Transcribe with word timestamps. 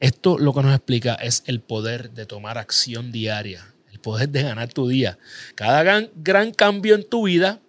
esto 0.00 0.38
lo 0.38 0.52
que 0.52 0.62
nos 0.62 0.74
explica 0.74 1.14
es 1.14 1.42
el 1.46 1.60
poder 1.60 2.10
de 2.10 2.26
tomar 2.26 2.58
acción 2.58 3.12
diaria, 3.12 3.66
el 3.92 4.00
poder 4.00 4.28
de 4.28 4.42
ganar 4.42 4.72
tu 4.72 4.88
día. 4.88 5.18
Cada 5.54 5.82
gran, 5.82 6.10
gran 6.16 6.52
cambio 6.52 6.94
en 6.94 7.08
tu 7.08 7.26
vida 7.26 7.60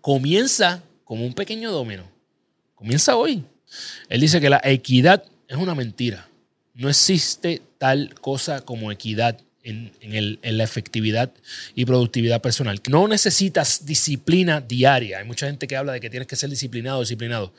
comienza 0.00 0.82
como 1.04 1.26
un 1.26 1.34
pequeño 1.34 1.70
domino. 1.70 2.04
Comienza 2.74 3.16
hoy. 3.16 3.44
Él 4.08 4.20
dice 4.20 4.40
que 4.40 4.50
la 4.50 4.60
equidad 4.64 5.24
es 5.48 5.56
una 5.56 5.74
mentira. 5.74 6.28
No 6.74 6.88
existe 6.88 7.62
tal 7.78 8.14
cosa 8.20 8.62
como 8.62 8.90
equidad 8.90 9.38
en, 9.62 10.38
la 10.42 10.64
efectividad 10.64 11.30
y 11.74 11.84
productividad 11.84 12.40
personal. 12.40 12.80
No 12.88 13.06
necesitas 13.08 13.84
disciplina 13.84 14.60
diaria. 14.60 15.18
Hay 15.18 15.24
mucha 15.24 15.46
gente 15.46 15.66
que 15.66 15.76
habla 15.76 15.92
de 15.92 16.00
que 16.00 16.10
tienes 16.10 16.26
que 16.26 16.36
ser 16.36 16.48
disciplinado, 16.48 17.00
disciplinado. 17.00 17.52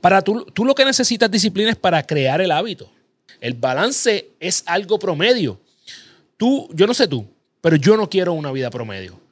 Para 0.00 0.22
tú, 0.22 0.46
tú 0.52 0.64
lo 0.64 0.74
que 0.74 0.84
necesitas 0.84 1.30
disciplina 1.30 1.70
es 1.70 1.76
para 1.76 2.02
crear 2.04 2.40
el 2.40 2.52
hábito. 2.52 2.90
El 3.40 3.54
balance 3.54 4.30
es 4.40 4.62
algo 4.66 4.98
promedio. 4.98 5.60
Tú, 6.36 6.68
yo 6.72 6.86
no 6.86 6.94
sé 6.94 7.08
tú, 7.08 7.26
pero 7.60 7.76
yo 7.76 7.96
no 7.96 8.08
quiero 8.08 8.32
una 8.32 8.52
vida 8.52 8.70
promedio. 8.70 9.27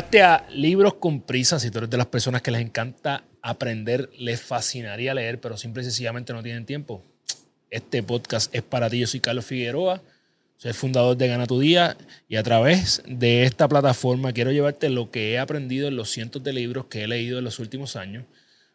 Llegaste 0.00 0.22
a 0.22 0.46
libros 0.54 0.94
con 0.94 1.20
prisa, 1.20 1.60
si 1.60 1.70
tú 1.70 1.76
eres 1.76 1.90
de 1.90 1.98
las 1.98 2.06
personas 2.06 2.40
que 2.40 2.50
les 2.50 2.62
encanta 2.62 3.24
aprender, 3.42 4.08
les 4.18 4.40
fascinaría 4.40 5.12
leer, 5.12 5.42
pero 5.42 5.58
simple 5.58 5.82
y 5.82 5.84
sencillamente 5.84 6.32
no 6.32 6.42
tienen 6.42 6.64
tiempo. 6.64 7.04
Este 7.68 8.02
podcast 8.02 8.48
es 8.54 8.62
para 8.62 8.88
ti. 8.88 8.98
Yo 8.98 9.06
soy 9.06 9.20
Carlos 9.20 9.44
Figueroa, 9.44 10.00
soy 10.56 10.70
el 10.70 10.74
fundador 10.74 11.18
de 11.18 11.28
Gana 11.28 11.44
tu 11.44 11.60
Día 11.60 11.98
y 12.30 12.36
a 12.36 12.42
través 12.42 13.02
de 13.06 13.42
esta 13.42 13.68
plataforma 13.68 14.32
quiero 14.32 14.52
llevarte 14.52 14.88
lo 14.88 15.10
que 15.10 15.32
he 15.32 15.38
aprendido 15.38 15.86
en 15.86 15.96
los 15.96 16.08
cientos 16.08 16.42
de 16.42 16.54
libros 16.54 16.86
que 16.86 17.04
he 17.04 17.06
leído 17.06 17.36
en 17.36 17.44
los 17.44 17.58
últimos 17.58 17.94
años 17.94 18.24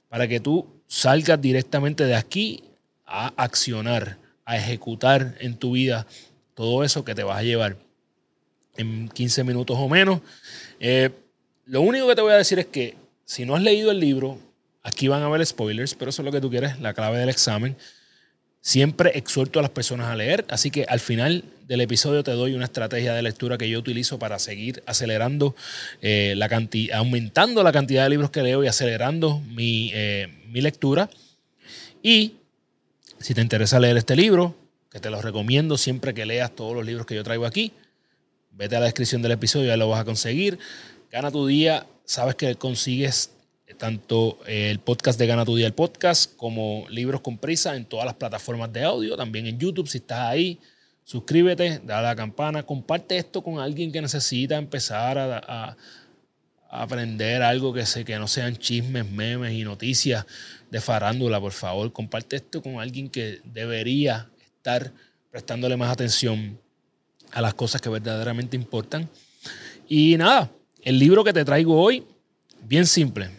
para 0.10 0.28
que 0.28 0.40
tú 0.40 0.84
salgas 0.86 1.42
directamente 1.42 2.04
de 2.04 2.14
aquí 2.14 2.66
a 3.04 3.34
accionar, 3.36 4.20
a 4.46 4.58
ejecutar 4.58 5.34
en 5.40 5.58
tu 5.58 5.72
vida 5.72 6.06
todo 6.54 6.84
eso 6.84 7.04
que 7.04 7.16
te 7.16 7.24
vas 7.24 7.40
a 7.40 7.44
llevar 7.44 7.78
en 8.78 9.10
15 9.10 9.44
minutos 9.44 9.78
o 9.80 9.88
menos. 9.90 10.22
Eh, 10.80 11.10
lo 11.66 11.82
único 11.82 12.08
que 12.08 12.16
te 12.16 12.22
voy 12.22 12.34
a 12.34 12.38
decir 12.38 12.60
es 12.60 12.66
que 12.68 12.96
si 13.26 13.46
no 13.46 13.56
has 13.56 13.62
leído 13.62 13.92
el 13.92 14.00
libro, 14.00 14.40
aquí 14.84 15.08
van 15.08 15.24
a 15.24 15.26
haber 15.26 15.46
spoilers, 15.46 15.96
pero 15.96 16.10
eso 16.10 16.22
es 16.22 16.26
lo 16.26 16.32
que 16.32 16.42
tú 16.42 16.50
quieres, 16.50 16.80
la 16.80 16.94
clave 16.94 17.18
del 17.18 17.30
examen. 17.30 17.76
Siempre 18.62 19.18
exhorto 19.18 19.60
a 19.60 19.62
las 19.62 19.72
personas 19.72 20.08
a 20.08 20.16
leer, 20.16 20.46
así 20.50 20.72
que 20.72 20.86
al 20.86 21.00
final 21.00 21.44
del 21.68 21.82
episodio 21.82 22.24
te 22.24 22.32
doy 22.32 22.54
una 22.54 22.66
estrategia 22.66 23.14
de 23.14 23.22
lectura 23.22 23.58
que 23.58 23.70
yo 23.70 23.80
utilizo 23.80 24.20
para 24.20 24.38
seguir 24.40 24.84
acelerando 24.86 25.56
eh, 26.02 26.34
la 26.38 26.50
cantidad, 26.50 26.98
aumentando 26.98 27.64
la 27.64 27.72
cantidad 27.72 28.04
de 28.04 28.10
libros 28.10 28.30
que 28.30 28.44
leo 28.44 28.64
y 28.64 28.68
acelerando 28.68 29.40
mi, 29.40 29.92
eh, 29.94 30.30
mi 30.50 30.62
lectura. 30.62 31.10
Y 32.02 32.36
si 33.20 33.34
te 33.34 33.42
interesa 33.42 33.80
leer 33.80 33.98
este 33.98 34.16
libro, 34.16 34.56
que 34.92 35.00
te 35.00 35.10
lo 35.10 35.22
recomiendo 35.22 35.78
siempre 35.78 36.14
que 36.14 36.26
leas 36.26 36.56
todos 36.56 36.76
los 36.76 36.86
libros 36.86 37.06
que 37.06 37.16
yo 37.16 37.24
traigo 37.24 37.46
aquí, 37.46 37.74
Vete 38.58 38.78
a 38.78 38.80
la 38.80 38.86
descripción 38.86 39.22
del 39.22 39.34
episodio, 39.34 39.68
ya 39.68 39.76
lo 39.76 39.90
vas 39.90 40.00
a 40.00 40.06
conseguir. 40.06 40.58
Gana 41.12 41.30
tu 41.30 41.46
día, 41.46 41.86
sabes 42.06 42.36
que 42.36 42.56
consigues 42.56 43.32
tanto 43.78 44.40
el 44.48 44.80
podcast 44.80 45.20
de 45.20 45.28
Gana 45.28 45.44
tu 45.44 45.58
día, 45.58 45.68
el 45.68 45.74
podcast, 45.74 46.34
como 46.38 46.86
libros 46.90 47.20
con 47.20 47.38
prisa 47.38 47.76
en 47.76 47.84
todas 47.84 48.06
las 48.06 48.14
plataformas 48.14 48.72
de 48.72 48.86
audio, 48.86 49.18
también 49.18 49.46
en 49.46 49.60
YouTube, 49.60 49.90
si 49.90 49.98
estás 49.98 50.20
ahí. 50.22 50.58
Suscríbete, 51.04 51.82
dale 51.84 52.08
a 52.08 52.12
la 52.12 52.16
campana, 52.16 52.64
comparte 52.64 53.18
esto 53.18 53.44
con 53.44 53.60
alguien 53.60 53.92
que 53.92 54.02
necesita 54.02 54.56
empezar 54.56 55.18
a, 55.18 55.76
aprender 56.70 57.42
algo 57.44 57.74
que, 57.74 57.86
sé, 57.86 58.06
que 58.06 58.18
no 58.18 58.28
sean 58.30 58.56
chismes, 58.56 59.06
memes 59.10 59.52
y 59.52 59.66
noticias 59.66 60.26
de 60.72 60.80
farándula, 60.80 61.42
por 61.42 61.52
favor. 61.52 61.92
Comparte 61.92 62.38
esto 62.38 62.62
con 62.62 62.80
alguien 62.80 63.10
que 63.10 63.42
debería 63.44 64.30
estar 64.40 64.94
prestándole 65.30 65.76
más 65.76 65.92
atención 65.92 66.58
a 67.36 67.42
las 67.42 67.54
cosas 67.54 67.82
que 67.82 67.90
verdaderamente 67.90 68.56
importan. 68.56 69.10
Y 69.88 70.16
nada, 70.18 70.50
el 70.84 70.98
libro 70.98 71.24
que 71.24 71.34
te 71.34 71.44
traigo 71.44 71.80
hoy, 71.80 72.04
bien 72.64 72.88
simple, 72.88 73.30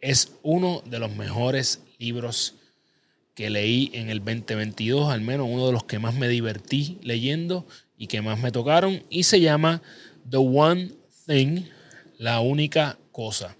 es 0.00 0.32
uno 0.42 0.82
de 0.84 0.98
los 0.98 1.14
mejores 1.14 1.80
libros 1.98 2.54
que 3.34 3.48
leí 3.48 3.90
en 3.94 4.10
el 4.10 4.18
2022, 4.18 5.10
al 5.10 5.20
menos 5.20 5.46
uno 5.48 5.66
de 5.66 5.72
los 5.72 5.84
que 5.84 6.00
más 6.00 6.14
me 6.14 6.28
divertí 6.28 6.98
leyendo 7.02 7.66
y 7.96 8.08
que 8.08 8.20
más 8.20 8.40
me 8.40 8.50
tocaron, 8.50 9.04
y 9.10 9.22
se 9.22 9.40
llama 9.40 9.80
The 10.28 10.38
One 10.38 10.90
Thing, 11.26 11.62
la 12.18 12.40
única 12.40 12.98
cosa. 13.12 13.54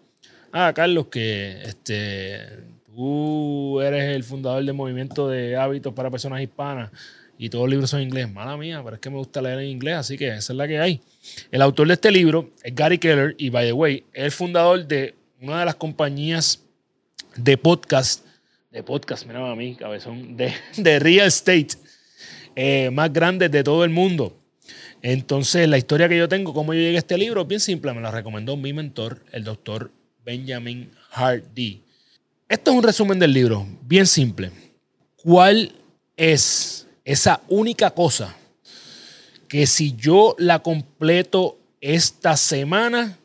Ah, 0.50 0.72
Carlos, 0.74 1.06
que 1.06 1.62
este, 1.62 2.40
tú 2.86 3.80
eres 3.80 4.16
el 4.16 4.24
fundador 4.24 4.64
del 4.64 4.74
movimiento 4.74 5.28
de 5.28 5.56
hábitos 5.56 5.94
para 5.94 6.10
personas 6.10 6.42
hispanas 6.42 6.90
y 7.38 7.50
todos 7.50 7.64
los 7.64 7.70
libros 7.70 7.90
son 7.90 8.00
en 8.00 8.08
inglés. 8.08 8.32
Mala 8.32 8.56
mía, 8.56 8.80
pero 8.84 8.96
es 8.96 9.00
que 9.00 9.10
me 9.10 9.16
gusta 9.16 9.42
leer 9.42 9.58
en 9.60 9.68
inglés, 9.68 9.96
así 9.96 10.16
que 10.16 10.28
esa 10.28 10.52
es 10.52 10.56
la 10.56 10.66
que 10.66 10.78
hay. 10.78 11.00
El 11.50 11.62
autor 11.62 11.88
de 11.88 11.94
este 11.94 12.10
libro 12.10 12.50
es 12.62 12.74
Gary 12.74 12.98
Keller 12.98 13.34
y, 13.38 13.50
by 13.50 13.66
the 13.66 13.72
way, 13.72 14.04
es 14.12 14.24
el 14.24 14.32
fundador 14.32 14.86
de 14.86 15.14
una 15.40 15.60
de 15.60 15.64
las 15.66 15.74
compañías 15.74 16.62
de 17.36 17.58
podcast, 17.58 18.24
de 18.70 18.82
podcast, 18.82 19.26
mira 19.26 19.50
a 19.50 19.54
mí, 19.54 19.74
cabezón, 19.74 20.36
de, 20.36 20.52
real 20.98 21.26
estate 21.26 21.68
eh, 22.54 22.90
más 22.90 23.12
grandes 23.12 23.50
de 23.50 23.62
todo 23.62 23.84
el 23.84 23.90
mundo. 23.90 24.36
Entonces, 25.02 25.68
la 25.68 25.78
historia 25.78 26.08
que 26.08 26.16
yo 26.16 26.28
tengo, 26.28 26.52
cómo 26.52 26.74
yo 26.74 26.80
llegué 26.80 26.96
a 26.96 26.98
este 26.98 27.18
libro, 27.18 27.44
bien 27.44 27.60
simple. 27.60 27.92
Me 27.92 28.00
la 28.00 28.10
recomendó 28.10 28.56
mi 28.56 28.72
mentor, 28.72 29.22
el 29.32 29.44
doctor 29.44 29.90
Benjamin 30.24 30.90
Hardy. 31.10 31.82
Esto 32.48 32.70
es 32.70 32.76
un 32.76 32.82
resumen 32.82 33.18
del 33.18 33.32
libro, 33.32 33.66
bien 33.82 34.06
simple. 34.06 34.50
¿Cuál 35.16 35.72
es 36.16 36.85
esa 37.06 37.40
única 37.48 37.92
cosa 37.92 38.34
que 39.48 39.66
si 39.66 39.94
yo 39.94 40.34
la 40.38 40.58
completo 40.58 41.56
esta 41.80 42.36
semana, 42.36 43.16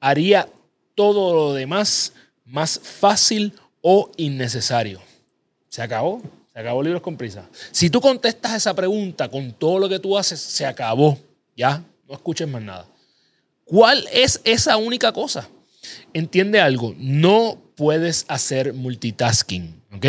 haría 0.00 0.48
todo 0.96 1.32
lo 1.32 1.54
demás 1.54 2.12
más 2.44 2.80
fácil 2.82 3.54
o 3.80 4.10
innecesario. 4.16 5.00
Se 5.68 5.80
acabó. 5.80 6.20
Se 6.52 6.58
acabó 6.58 6.82
Libros 6.82 7.00
con 7.00 7.16
Prisa. 7.16 7.48
Si 7.70 7.88
tú 7.88 8.00
contestas 8.00 8.54
esa 8.54 8.74
pregunta 8.74 9.28
con 9.28 9.52
todo 9.52 9.78
lo 9.78 9.88
que 9.88 10.00
tú 10.00 10.18
haces, 10.18 10.40
se 10.40 10.66
acabó. 10.66 11.16
Ya, 11.56 11.84
no 12.08 12.14
escuches 12.14 12.48
más 12.48 12.62
nada. 12.62 12.86
¿Cuál 13.64 14.08
es 14.12 14.40
esa 14.42 14.76
única 14.76 15.12
cosa? 15.12 15.48
Entiende 16.12 16.60
algo, 16.60 16.92
no 16.98 17.56
puedes 17.76 18.24
hacer 18.26 18.74
multitasking. 18.74 19.80
¿ok? 19.94 20.06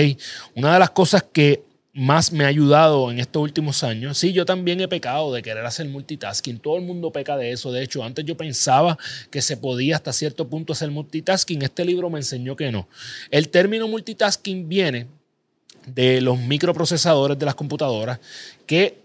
Una 0.55 0.73
de 0.73 0.79
las 0.79 0.89
cosas 0.89 1.23
que 1.31 1.68
más 1.99 2.31
me 2.31 2.45
ha 2.45 2.47
ayudado 2.47 3.11
en 3.11 3.19
estos 3.19 3.43
últimos 3.43 3.83
años. 3.83 4.17
Sí, 4.17 4.31
yo 4.31 4.45
también 4.45 4.79
he 4.79 4.87
pecado 4.87 5.33
de 5.33 5.41
querer 5.41 5.65
hacer 5.65 5.85
multitasking. 5.89 6.57
Todo 6.57 6.77
el 6.77 6.83
mundo 6.83 7.11
peca 7.11 7.35
de 7.35 7.51
eso. 7.51 7.73
De 7.73 7.83
hecho, 7.83 8.03
antes 8.05 8.23
yo 8.23 8.37
pensaba 8.37 8.97
que 9.29 9.41
se 9.41 9.57
podía 9.57 9.97
hasta 9.97 10.13
cierto 10.13 10.47
punto 10.47 10.71
hacer 10.71 10.89
multitasking. 10.91 11.61
Este 11.61 11.83
libro 11.83 12.09
me 12.09 12.19
enseñó 12.19 12.55
que 12.55 12.71
no. 12.71 12.87
El 13.29 13.49
término 13.49 13.85
multitasking 13.89 14.69
viene 14.69 15.07
de 15.87 16.21
los 16.21 16.39
microprocesadores 16.39 17.37
de 17.37 17.45
las 17.45 17.55
computadoras 17.55 18.19
que 18.65 18.99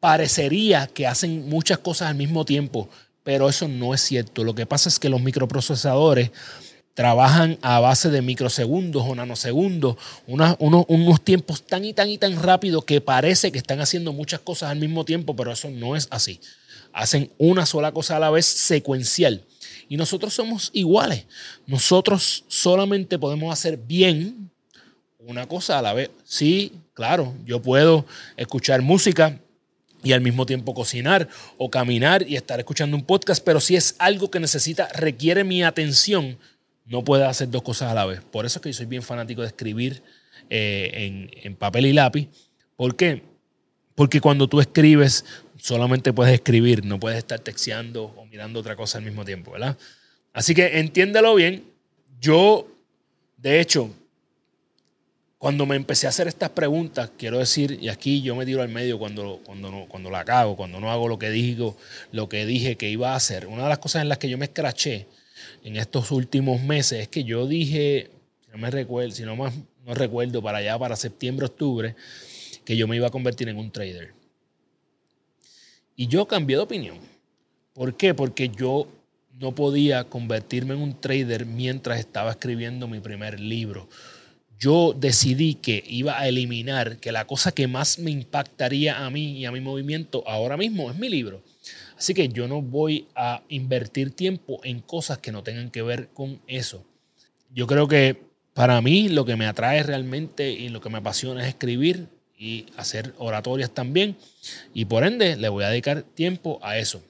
parecería 0.00 0.88
que 0.88 1.06
hacen 1.06 1.48
muchas 1.48 1.78
cosas 1.78 2.08
al 2.08 2.16
mismo 2.16 2.44
tiempo, 2.44 2.88
pero 3.22 3.48
eso 3.48 3.68
no 3.68 3.94
es 3.94 4.00
cierto. 4.00 4.42
Lo 4.42 4.56
que 4.56 4.66
pasa 4.66 4.88
es 4.88 4.98
que 4.98 5.08
los 5.08 5.22
microprocesadores 5.22 6.32
trabajan 6.94 7.58
a 7.62 7.80
base 7.80 8.10
de 8.10 8.22
microsegundos 8.22 9.02
o 9.06 9.14
nanosegundos, 9.14 9.96
unos, 10.26 11.24
tiempos 11.24 11.62
tan 11.62 11.84
y 11.84 11.92
tan 11.92 12.08
y 12.08 12.18
tan 12.18 12.40
rápidos 12.42 12.84
que 12.84 13.00
parece 13.00 13.52
que 13.52 13.58
están 13.58 13.80
haciendo 13.80 14.12
muchas 14.12 14.40
cosas 14.40 14.70
al 14.70 14.78
mismo 14.78 15.04
tiempo, 15.04 15.34
pero 15.34 15.52
eso 15.52 15.70
no 15.70 15.96
es 15.96 16.08
así. 16.10 16.40
Hacen 16.92 17.30
una 17.38 17.66
sola 17.66 17.92
cosa 17.92 18.16
a 18.16 18.20
la 18.20 18.30
vez 18.30 18.46
secuencial. 18.46 19.44
Y 19.88 19.96
nosotros 19.96 20.34
somos 20.34 20.70
iguales. 20.72 21.26
Nosotros 21.66 22.44
solamente 22.48 23.18
podemos 23.18 23.52
hacer 23.52 23.76
bien 23.76 24.50
una 25.18 25.46
cosa 25.46 25.78
a 25.78 25.82
la 25.82 25.92
vez. 25.92 26.10
Sí, 26.24 26.72
claro, 26.94 27.34
yo 27.44 27.62
puedo 27.62 28.04
escuchar 28.36 28.82
música 28.82 29.38
y 30.02 30.12
al 30.12 30.20
mismo 30.20 30.46
tiempo 30.46 30.74
cocinar 30.74 31.28
o 31.58 31.70
caminar 31.70 32.26
y 32.26 32.36
estar 32.36 32.58
escuchando 32.58 32.96
un 32.96 33.04
podcast, 33.04 33.44
pero 33.44 33.60
si 33.60 33.76
es 33.76 33.96
algo 33.98 34.30
que 34.30 34.40
necesita, 34.40 34.88
requiere 34.88 35.44
mi 35.44 35.62
atención, 35.62 36.38
no 36.90 37.04
puede 37.04 37.24
hacer 37.24 37.48
dos 37.48 37.62
cosas 37.62 37.92
a 37.92 37.94
la 37.94 38.04
vez. 38.04 38.20
Por 38.20 38.44
eso 38.44 38.58
es 38.58 38.62
que 38.62 38.70
yo 38.70 38.76
soy 38.76 38.86
bien 38.86 39.02
fanático 39.02 39.42
de 39.42 39.46
escribir 39.46 40.02
eh, 40.50 41.30
en, 41.44 41.54
papel 41.54 41.86
y 41.86 41.92
lápiz. 41.92 42.28
¿Por 42.74 42.96
qué? 42.96 43.22
Porque 43.94 44.20
cuando 44.20 44.48
tú 44.48 44.60
escribes, 44.60 45.24
solamente 45.56 46.12
puedes 46.12 46.34
escribir, 46.34 46.84
no 46.84 46.98
puedes 46.98 47.18
estar 47.18 47.38
texteando 47.38 48.06
o 48.16 48.26
mirando 48.26 48.58
otra 48.58 48.74
cosa 48.74 48.98
al 48.98 49.04
mismo 49.04 49.24
tiempo, 49.24 49.52
¿verdad? 49.52 49.78
Así 50.32 50.52
que 50.52 50.80
entiéndelo 50.80 51.36
bien. 51.36 51.62
Yo, 52.20 52.66
de 53.36 53.60
hecho, 53.60 53.94
cuando 55.38 55.66
me 55.66 55.76
empecé 55.76 56.06
a 56.06 56.10
hacer 56.10 56.26
estas 56.26 56.50
preguntas, 56.50 57.12
quiero 57.16 57.38
decir, 57.38 57.78
y 57.80 57.88
aquí 57.88 58.20
yo 58.20 58.34
me 58.34 58.44
tiro 58.44 58.62
al 58.62 58.68
medio 58.68 58.98
cuando, 58.98 59.40
cuando, 59.44 59.70
no, 59.70 59.86
cuando 59.86 60.10
la 60.10 60.24
cago, 60.24 60.56
cuando 60.56 60.80
no 60.80 60.90
hago 60.90 61.06
lo 61.06 61.20
que 61.20 61.30
digo, 61.30 61.76
lo 62.10 62.28
que 62.28 62.46
dije 62.46 62.76
que 62.76 62.90
iba 62.90 63.12
a 63.12 63.16
hacer. 63.16 63.46
Una 63.46 63.62
de 63.62 63.68
las 63.68 63.78
cosas 63.78 64.02
en 64.02 64.08
las 64.08 64.18
que 64.18 64.28
yo 64.28 64.36
me 64.36 64.46
escraché 64.46 65.06
en 65.64 65.76
estos 65.76 66.10
últimos 66.10 66.62
meses 66.62 67.00
es 67.00 67.08
que 67.08 67.24
yo 67.24 67.46
dije, 67.46 68.10
si 68.44 68.50
no 68.52 68.58
me 68.58 68.70
recuerdo, 68.70 69.12
si 69.12 69.22
no 69.22 69.36
más 69.36 69.54
no 69.86 69.94
recuerdo, 69.94 70.42
para 70.42 70.58
allá, 70.58 70.78
para 70.78 70.94
septiembre, 70.96 71.46
octubre, 71.46 71.96
que 72.64 72.76
yo 72.76 72.86
me 72.86 72.96
iba 72.96 73.06
a 73.06 73.10
convertir 73.10 73.48
en 73.48 73.56
un 73.56 73.70
trader. 73.70 74.12
Y 75.96 76.06
yo 76.06 76.26
cambié 76.26 76.56
de 76.56 76.62
opinión. 76.62 76.98
¿Por 77.72 77.96
qué? 77.96 78.12
Porque 78.14 78.50
yo 78.50 78.86
no 79.38 79.54
podía 79.54 80.04
convertirme 80.04 80.74
en 80.74 80.82
un 80.82 81.00
trader 81.00 81.46
mientras 81.46 81.98
estaba 81.98 82.32
escribiendo 82.32 82.88
mi 82.88 83.00
primer 83.00 83.40
libro 83.40 83.88
yo 84.60 84.94
decidí 84.94 85.54
que 85.54 85.82
iba 85.88 86.20
a 86.20 86.28
eliminar 86.28 86.98
que 86.98 87.12
la 87.12 87.26
cosa 87.26 87.50
que 87.50 87.66
más 87.66 87.98
me 87.98 88.10
impactaría 88.10 89.06
a 89.06 89.10
mí 89.10 89.38
y 89.38 89.46
a 89.46 89.52
mi 89.52 89.60
movimiento 89.60 90.22
ahora 90.28 90.58
mismo 90.58 90.90
es 90.90 90.98
mi 90.98 91.08
libro. 91.08 91.42
Así 92.00 92.14
que 92.14 92.30
yo 92.30 92.48
no 92.48 92.62
voy 92.62 93.08
a 93.14 93.42
invertir 93.50 94.12
tiempo 94.12 94.58
en 94.64 94.80
cosas 94.80 95.18
que 95.18 95.32
no 95.32 95.42
tengan 95.42 95.70
que 95.70 95.82
ver 95.82 96.08
con 96.08 96.40
eso. 96.46 96.82
Yo 97.50 97.66
creo 97.66 97.88
que 97.88 98.22
para 98.54 98.80
mí 98.80 99.10
lo 99.10 99.26
que 99.26 99.36
me 99.36 99.44
atrae 99.44 99.82
realmente 99.82 100.50
y 100.50 100.70
lo 100.70 100.80
que 100.80 100.88
me 100.88 100.96
apasiona 100.96 101.42
es 101.42 101.48
escribir 101.48 102.08
y 102.38 102.64
hacer 102.78 103.12
oratorias 103.18 103.72
también. 103.72 104.16
Y 104.72 104.86
por 104.86 105.04
ende 105.04 105.36
le 105.36 105.50
voy 105.50 105.62
a 105.62 105.68
dedicar 105.68 106.00
tiempo 106.02 106.58
a 106.62 106.78
eso. 106.78 107.02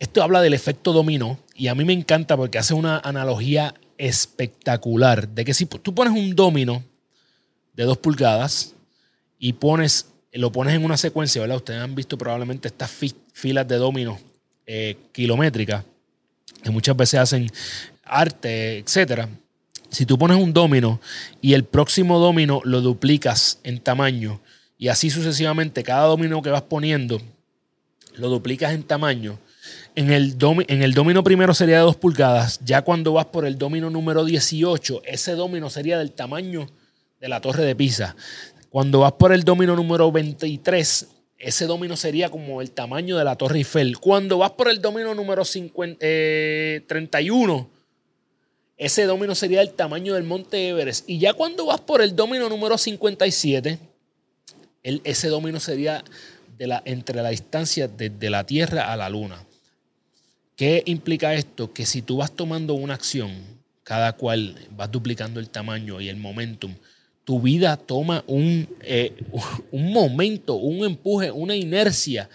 Esto 0.00 0.24
habla 0.24 0.42
del 0.42 0.54
efecto 0.54 0.92
dominó 0.92 1.38
y 1.54 1.68
a 1.68 1.76
mí 1.76 1.84
me 1.84 1.92
encanta 1.92 2.36
porque 2.36 2.58
hace 2.58 2.74
una 2.74 2.98
analogía 2.98 3.72
espectacular 3.98 5.28
de 5.28 5.44
que 5.44 5.54
si 5.54 5.64
tú 5.66 5.94
pones 5.94 6.12
un 6.12 6.34
domino 6.34 6.82
de 7.74 7.84
dos 7.84 7.98
pulgadas 7.98 8.74
y 9.38 9.52
pones, 9.52 10.06
lo 10.32 10.50
pones 10.50 10.74
en 10.74 10.84
una 10.84 10.96
secuencia, 10.96 11.40
¿verdad? 11.40 11.58
Ustedes 11.58 11.80
han 11.80 11.94
visto 11.94 12.18
probablemente 12.18 12.66
estas 12.66 12.90
filas 13.38 13.68
de 13.68 13.76
dominos 13.76 14.18
eh, 14.66 14.96
kilométricas 15.12 15.84
que 16.62 16.70
muchas 16.70 16.96
veces 16.96 17.20
hacen 17.20 17.46
arte, 18.02 18.78
etcétera. 18.78 19.28
Si 19.90 20.04
tú 20.04 20.18
pones 20.18 20.36
un 20.36 20.52
domino 20.52 21.00
y 21.40 21.54
el 21.54 21.64
próximo 21.64 22.18
domino 22.18 22.60
lo 22.64 22.80
duplicas 22.80 23.60
en 23.62 23.78
tamaño 23.78 24.40
y 24.76 24.88
así 24.88 25.08
sucesivamente, 25.08 25.84
cada 25.84 26.06
domino 26.06 26.42
que 26.42 26.50
vas 26.50 26.62
poniendo 26.62 27.20
lo 28.16 28.28
duplicas 28.28 28.72
en 28.72 28.82
tamaño, 28.82 29.38
en 29.94 30.10
el, 30.10 30.36
en 30.66 30.82
el 30.82 30.92
domino 30.92 31.22
primero 31.22 31.54
sería 31.54 31.76
de 31.76 31.82
2 31.82 31.96
pulgadas. 31.96 32.58
Ya 32.64 32.82
cuando 32.82 33.12
vas 33.12 33.26
por 33.26 33.46
el 33.46 33.56
domino 33.56 33.88
número 33.88 34.24
18, 34.24 35.02
ese 35.04 35.32
domino 35.32 35.70
sería 35.70 35.96
del 35.98 36.10
tamaño 36.10 36.68
de 37.20 37.28
la 37.28 37.40
torre 37.40 37.64
de 37.64 37.76
Pisa. 37.76 38.16
Cuando 38.68 39.00
vas 39.00 39.12
por 39.12 39.32
el 39.32 39.44
domino 39.44 39.76
número 39.76 40.10
23, 40.10 41.06
ese 41.38 41.66
domino 41.66 41.96
sería 41.96 42.30
como 42.30 42.60
el 42.60 42.72
tamaño 42.72 43.16
de 43.16 43.24
la 43.24 43.36
Torre 43.36 43.58
Eiffel. 43.58 43.98
Cuando 43.98 44.38
vas 44.38 44.50
por 44.52 44.68
el 44.68 44.82
domino 44.82 45.14
número 45.14 45.44
31, 45.44 45.98
eh, 46.00 46.82
ese 48.76 49.04
domino 49.04 49.34
sería 49.36 49.62
el 49.62 49.70
tamaño 49.72 50.14
del 50.14 50.24
Monte 50.24 50.68
Everest. 50.68 51.08
Y 51.08 51.18
ya 51.18 51.34
cuando 51.34 51.66
vas 51.66 51.80
por 51.80 52.02
el 52.02 52.16
domino 52.16 52.48
número 52.48 52.76
57, 52.76 53.78
ese 54.82 55.28
domino 55.28 55.60
sería 55.60 56.02
de 56.56 56.66
la, 56.66 56.82
entre 56.84 57.22
la 57.22 57.28
distancia 57.30 57.86
desde 57.86 58.30
la 58.30 58.44
Tierra 58.44 58.92
a 58.92 58.96
la 58.96 59.08
Luna. 59.08 59.44
¿Qué 60.56 60.82
implica 60.86 61.34
esto? 61.34 61.72
Que 61.72 61.86
si 61.86 62.02
tú 62.02 62.16
vas 62.16 62.32
tomando 62.32 62.74
una 62.74 62.94
acción, 62.94 63.30
cada 63.84 64.14
cual 64.14 64.56
vas 64.72 64.90
duplicando 64.90 65.38
el 65.38 65.50
tamaño 65.50 66.00
y 66.00 66.08
el 66.08 66.16
momentum, 66.16 66.74
tu 67.28 67.42
vida 67.42 67.76
toma 67.76 68.24
un, 68.26 68.66
eh, 68.80 69.14
un 69.70 69.92
momento, 69.92 70.54
un 70.54 70.82
empuje, 70.86 71.30
una 71.30 71.54
inercia 71.54 72.30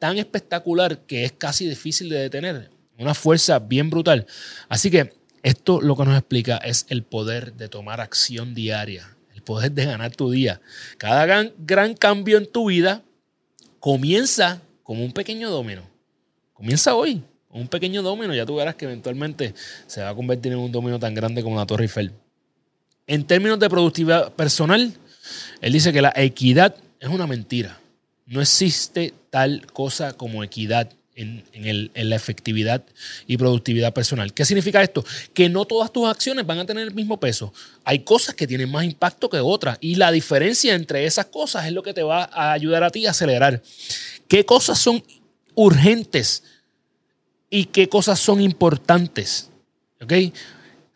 tan 0.00 0.18
espectacular 0.18 0.98
que 0.98 1.24
es 1.24 1.30
casi 1.30 1.68
difícil 1.68 2.08
de 2.08 2.18
detener. 2.18 2.68
Una 2.98 3.14
fuerza 3.14 3.60
bien 3.60 3.88
brutal. 3.88 4.26
Así 4.68 4.90
que 4.90 5.14
esto 5.44 5.80
lo 5.80 5.96
que 5.96 6.04
nos 6.06 6.18
explica 6.18 6.56
es 6.56 6.86
el 6.88 7.04
poder 7.04 7.52
de 7.52 7.68
tomar 7.68 8.00
acción 8.00 8.52
diaria, 8.52 9.16
el 9.32 9.42
poder 9.42 9.70
de 9.70 9.84
ganar 9.84 10.10
tu 10.10 10.28
día. 10.32 10.60
Cada 10.98 11.24
gran, 11.24 11.52
gran 11.58 11.94
cambio 11.94 12.36
en 12.36 12.50
tu 12.50 12.66
vida 12.66 13.04
comienza 13.78 14.60
como 14.82 15.04
un 15.04 15.12
pequeño 15.12 15.50
domino. 15.50 15.88
Comienza 16.52 16.96
hoy 16.96 17.22
un 17.50 17.68
pequeño 17.68 18.02
domino, 18.02 18.34
ya 18.34 18.44
tú 18.44 18.56
verás 18.56 18.74
que 18.74 18.86
eventualmente 18.86 19.54
se 19.86 20.02
va 20.02 20.08
a 20.08 20.14
convertir 20.16 20.50
en 20.50 20.58
un 20.58 20.72
domino 20.72 20.98
tan 20.98 21.14
grande 21.14 21.44
como 21.44 21.54
la 21.54 21.64
Torre 21.64 21.84
Eiffel. 21.84 22.12
En 23.06 23.24
términos 23.26 23.58
de 23.58 23.68
productividad 23.68 24.32
personal, 24.32 24.94
él 25.60 25.72
dice 25.72 25.92
que 25.92 26.02
la 26.02 26.12
equidad 26.16 26.74
es 27.00 27.08
una 27.08 27.26
mentira. 27.26 27.80
No 28.26 28.40
existe 28.40 29.12
tal 29.30 29.66
cosa 29.72 30.12
como 30.12 30.44
equidad 30.44 30.90
en, 31.14 31.44
la 31.94 32.16
efectividad 32.16 32.82
y 33.26 33.36
productividad 33.36 33.92
personal. 33.92 34.32
¿Qué 34.32 34.44
significa 34.44 34.82
esto? 34.82 35.04
Que 35.34 35.48
no 35.48 35.64
todas 35.64 35.92
tus 35.92 36.08
acciones 36.08 36.46
van 36.46 36.58
a 36.58 36.66
tener 36.66 36.88
el 36.88 36.94
mismo 36.94 37.20
peso. 37.20 37.52
Hay 37.84 38.00
cosas 38.00 38.34
que 38.34 38.46
tienen 38.46 38.70
más 38.70 38.84
impacto 38.84 39.28
que 39.28 39.38
otras 39.38 39.76
y 39.80 39.96
la 39.96 40.10
diferencia 40.10 40.74
entre 40.74 41.04
esas 41.04 41.26
cosas 41.26 41.66
es 41.66 41.72
lo 41.72 41.82
que 41.82 41.92
te 41.92 42.02
va 42.02 42.30
a 42.32 42.52
ayudar 42.52 42.82
a 42.84 42.90
ti 42.90 43.06
a 43.06 43.10
acelerar. 43.10 43.62
¿Qué 44.28 44.46
cosas 44.46 44.78
son 44.78 45.04
urgentes? 45.54 46.44
y 47.52 47.66
qué 47.66 47.86
cosas 47.88 48.18
son 48.18 48.40
importantes. 48.40 49.50
¿Ok? 50.00 50.12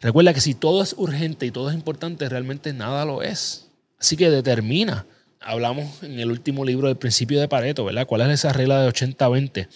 Recuerda 0.00 0.34
que 0.34 0.40
si 0.40 0.54
todo 0.54 0.82
es 0.82 0.94
urgente 0.98 1.46
y 1.46 1.50
todo 1.50 1.70
es 1.70 1.74
importante, 1.74 2.28
realmente 2.28 2.72
nada 2.72 3.04
lo 3.04 3.22
es. 3.22 3.68
Así 3.98 4.16
que 4.16 4.30
determina. 4.30 5.06
Hablamos 5.40 6.02
en 6.02 6.18
el 6.18 6.30
último 6.30 6.64
libro 6.64 6.88
del 6.88 6.96
principio 6.96 7.40
de 7.40 7.48
Pareto, 7.48 7.84
¿verdad? 7.84 8.06
¿Cuál 8.06 8.22
es 8.22 8.40
esa 8.40 8.52
regla 8.52 8.82
de 8.82 8.88
80-20? 8.88 9.68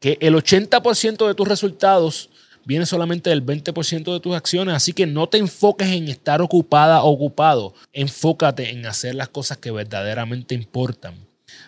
Que 0.00 0.18
el 0.20 0.34
80% 0.34 1.26
de 1.26 1.34
tus 1.34 1.48
resultados 1.48 2.30
viene 2.64 2.86
solamente 2.86 3.30
del 3.30 3.44
20% 3.44 4.12
de 4.12 4.20
tus 4.20 4.34
acciones. 4.34 4.74
Así 4.74 4.92
que 4.92 5.06
no 5.06 5.28
te 5.28 5.38
enfoques 5.38 5.88
en 5.88 6.08
estar 6.08 6.40
ocupada 6.40 7.02
o 7.02 7.10
ocupado. 7.10 7.74
Enfócate 7.92 8.70
en 8.70 8.86
hacer 8.86 9.14
las 9.14 9.28
cosas 9.28 9.58
que 9.58 9.70
verdaderamente 9.70 10.54
importan. 10.54 11.14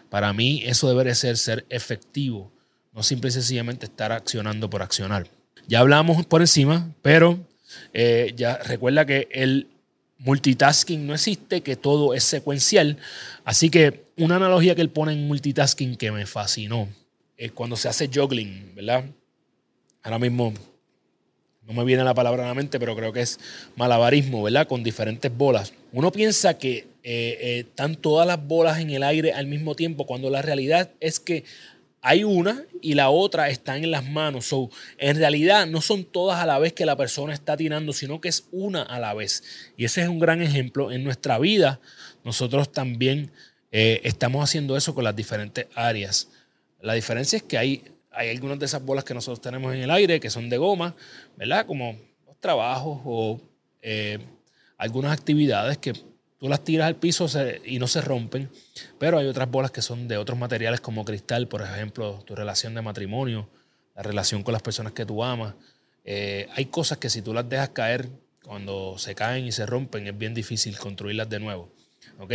Para 0.08 0.32
mí 0.32 0.62
eso 0.64 0.88
debe 0.88 1.14
ser 1.14 1.36
ser 1.36 1.66
efectivo 1.68 2.50
no 2.96 3.02
simple 3.02 3.28
y 3.28 3.32
sencillamente 3.32 3.84
estar 3.84 4.10
accionando 4.10 4.70
por 4.70 4.82
accionar. 4.82 5.28
Ya 5.68 5.80
hablamos 5.80 6.24
por 6.24 6.40
encima, 6.40 6.94
pero 7.02 7.38
eh, 7.92 8.32
ya 8.36 8.58
recuerda 8.58 9.06
que 9.06 9.28
el 9.30 9.68
multitasking 10.18 11.06
no 11.06 11.14
existe, 11.14 11.60
que 11.60 11.76
todo 11.76 12.14
es 12.14 12.24
secuencial. 12.24 12.96
Así 13.44 13.70
que 13.70 14.04
una 14.16 14.36
analogía 14.36 14.74
que 14.74 14.82
él 14.82 14.90
pone 14.90 15.12
en 15.12 15.26
multitasking 15.26 15.96
que 15.96 16.10
me 16.10 16.26
fascinó 16.26 16.88
es 17.36 17.52
cuando 17.52 17.76
se 17.76 17.88
hace 17.88 18.08
juggling, 18.12 18.72
¿verdad? 18.74 19.04
Ahora 20.02 20.18
mismo 20.18 20.54
no 21.66 21.72
me 21.72 21.84
viene 21.84 22.04
la 22.04 22.14
palabra 22.14 22.44
a 22.44 22.48
la 22.48 22.54
mente, 22.54 22.78
pero 22.78 22.94
creo 22.94 23.12
que 23.12 23.22
es 23.22 23.40
malabarismo, 23.74 24.42
¿verdad? 24.42 24.68
Con 24.68 24.84
diferentes 24.84 25.36
bolas. 25.36 25.72
Uno 25.92 26.12
piensa 26.12 26.56
que 26.58 26.76
eh, 26.76 26.86
eh, 27.02 27.58
están 27.68 27.96
todas 27.96 28.26
las 28.26 28.46
bolas 28.46 28.78
en 28.78 28.90
el 28.90 29.02
aire 29.02 29.32
al 29.32 29.46
mismo 29.46 29.74
tiempo, 29.74 30.06
cuando 30.06 30.30
la 30.30 30.42
realidad 30.42 30.90
es 31.00 31.18
que 31.18 31.44
hay 32.08 32.22
una 32.22 32.62
y 32.80 32.94
la 32.94 33.10
otra 33.10 33.48
está 33.48 33.76
en 33.76 33.90
las 33.90 34.08
manos. 34.08 34.46
So, 34.46 34.70
en 34.96 35.16
realidad 35.16 35.66
no 35.66 35.80
son 35.80 36.04
todas 36.04 36.38
a 36.38 36.46
la 36.46 36.56
vez 36.60 36.72
que 36.72 36.86
la 36.86 36.96
persona 36.96 37.34
está 37.34 37.56
tirando, 37.56 37.92
sino 37.92 38.20
que 38.20 38.28
es 38.28 38.44
una 38.52 38.82
a 38.82 39.00
la 39.00 39.12
vez. 39.12 39.42
Y 39.76 39.86
ese 39.86 40.02
es 40.02 40.08
un 40.08 40.20
gran 40.20 40.40
ejemplo. 40.40 40.92
En 40.92 41.02
nuestra 41.02 41.36
vida, 41.40 41.80
nosotros 42.22 42.70
también 42.70 43.32
eh, 43.72 44.02
estamos 44.04 44.44
haciendo 44.44 44.76
eso 44.76 44.94
con 44.94 45.02
las 45.02 45.16
diferentes 45.16 45.66
áreas. 45.74 46.28
La 46.80 46.94
diferencia 46.94 47.38
es 47.38 47.42
que 47.42 47.58
hay, 47.58 47.82
hay 48.12 48.30
algunas 48.30 48.60
de 48.60 48.66
esas 48.66 48.84
bolas 48.84 49.02
que 49.02 49.12
nosotros 49.12 49.40
tenemos 49.40 49.74
en 49.74 49.80
el 49.80 49.90
aire 49.90 50.20
que 50.20 50.30
son 50.30 50.48
de 50.48 50.58
goma, 50.58 50.94
¿verdad? 51.36 51.66
Como 51.66 51.98
los 52.24 52.38
trabajos 52.38 53.00
o 53.04 53.40
eh, 53.82 54.20
algunas 54.78 55.10
actividades 55.10 55.76
que 55.78 55.92
Tú 56.38 56.48
las 56.48 56.64
tiras 56.64 56.86
al 56.86 56.96
piso 56.96 57.26
y 57.64 57.78
no 57.78 57.86
se 57.86 58.02
rompen, 58.02 58.50
pero 58.98 59.18
hay 59.18 59.26
otras 59.26 59.50
bolas 59.50 59.70
que 59.70 59.80
son 59.80 60.06
de 60.06 60.18
otros 60.18 60.38
materiales 60.38 60.80
como 60.80 61.04
cristal, 61.04 61.48
por 61.48 61.62
ejemplo, 61.62 62.22
tu 62.26 62.34
relación 62.34 62.74
de 62.74 62.82
matrimonio, 62.82 63.48
la 63.94 64.02
relación 64.02 64.42
con 64.42 64.52
las 64.52 64.60
personas 64.60 64.92
que 64.92 65.06
tú 65.06 65.24
amas. 65.24 65.54
Eh, 66.04 66.48
hay 66.54 66.66
cosas 66.66 66.98
que 66.98 67.08
si 67.08 67.22
tú 67.22 67.32
las 67.32 67.48
dejas 67.48 67.70
caer, 67.70 68.10
cuando 68.44 68.96
se 68.98 69.14
caen 69.14 69.46
y 69.46 69.52
se 69.52 69.66
rompen, 69.66 70.06
es 70.06 70.16
bien 70.16 70.34
difícil 70.34 70.78
construirlas 70.78 71.28
de 71.28 71.40
nuevo. 71.40 71.72
¿Ok? 72.18 72.32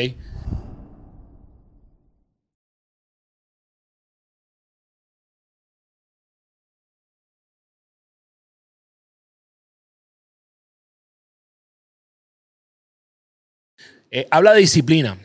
Eh, 14.11 14.27
habla 14.29 14.53
de 14.53 14.59
disciplina. 14.59 15.17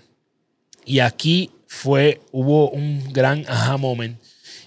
Y 0.85 1.01
aquí 1.01 1.51
fue, 1.67 2.21
hubo 2.31 2.71
un 2.71 3.13
gran 3.13 3.45
aha 3.49 3.77
moment. 3.77 4.19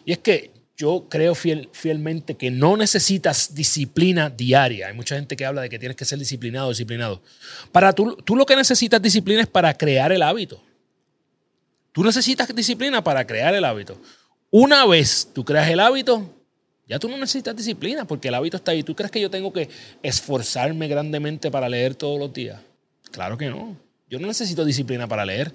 Y 0.06 0.12
es 0.12 0.18
que 0.20 0.52
yo 0.76 1.08
creo 1.10 1.36
fiel, 1.36 1.70
fielmente 1.72 2.36
que 2.36 2.52
no 2.52 2.78
necesitas 2.78 3.56
disciplina 3.56 4.30
diaria. 4.30 4.88
Hay 4.88 4.94
mucha 4.94 5.16
gente 5.16 5.36
que 5.36 5.46
habla 5.46 5.62
de 5.62 5.70
que 5.70 5.80
tienes 5.80 5.98
que 5.98 6.06
ser 6.06 6.20
disciplinado, 6.20 6.70
disciplinado. 6.70 7.22
Para 7.72 7.94
tú, 7.94 8.16
tú 8.18 8.36
lo 8.36 8.46
que 8.46 8.56
necesitas 8.56 9.02
disciplina 9.02 9.42
es 9.42 9.48
para 9.48 9.74
crear 9.74 10.12
el 10.12 10.22
hábito. 10.22 10.62
Tú 11.92 12.04
necesitas 12.04 12.54
disciplina 12.56 13.04
para 13.04 13.26
crear 13.26 13.54
el 13.56 13.66
hábito. 13.66 14.00
Una 14.52 14.86
vez 14.86 15.30
tú 15.34 15.44
creas 15.44 15.70
el 15.70 15.80
hábito, 15.80 16.34
ya 16.88 16.98
tú 16.98 17.08
no 17.08 17.18
necesitas 17.18 17.56
disciplina 17.56 18.06
porque 18.06 18.30
el 18.30 18.36
hábito 18.36 18.58
está 18.58 18.72
ahí. 18.72 18.84
¿Tú 18.84 18.96
crees 18.96 19.12
que 19.12 19.22
yo 19.22 19.30
tengo 19.30 19.52
que 19.52 19.70
esforzarme 20.02 20.88
grandemente 20.88 21.52
para 21.52 21.70
leer 21.70 21.94
todos 21.94 22.20
los 22.20 22.34
días? 22.34 22.60
Claro 23.12 23.38
que 23.38 23.50
no. 23.50 23.89
Yo 24.10 24.20
no 24.20 24.28
necesito 24.28 24.66
disciplina 24.66 25.08
para 25.08 25.26
leer. 25.26 25.54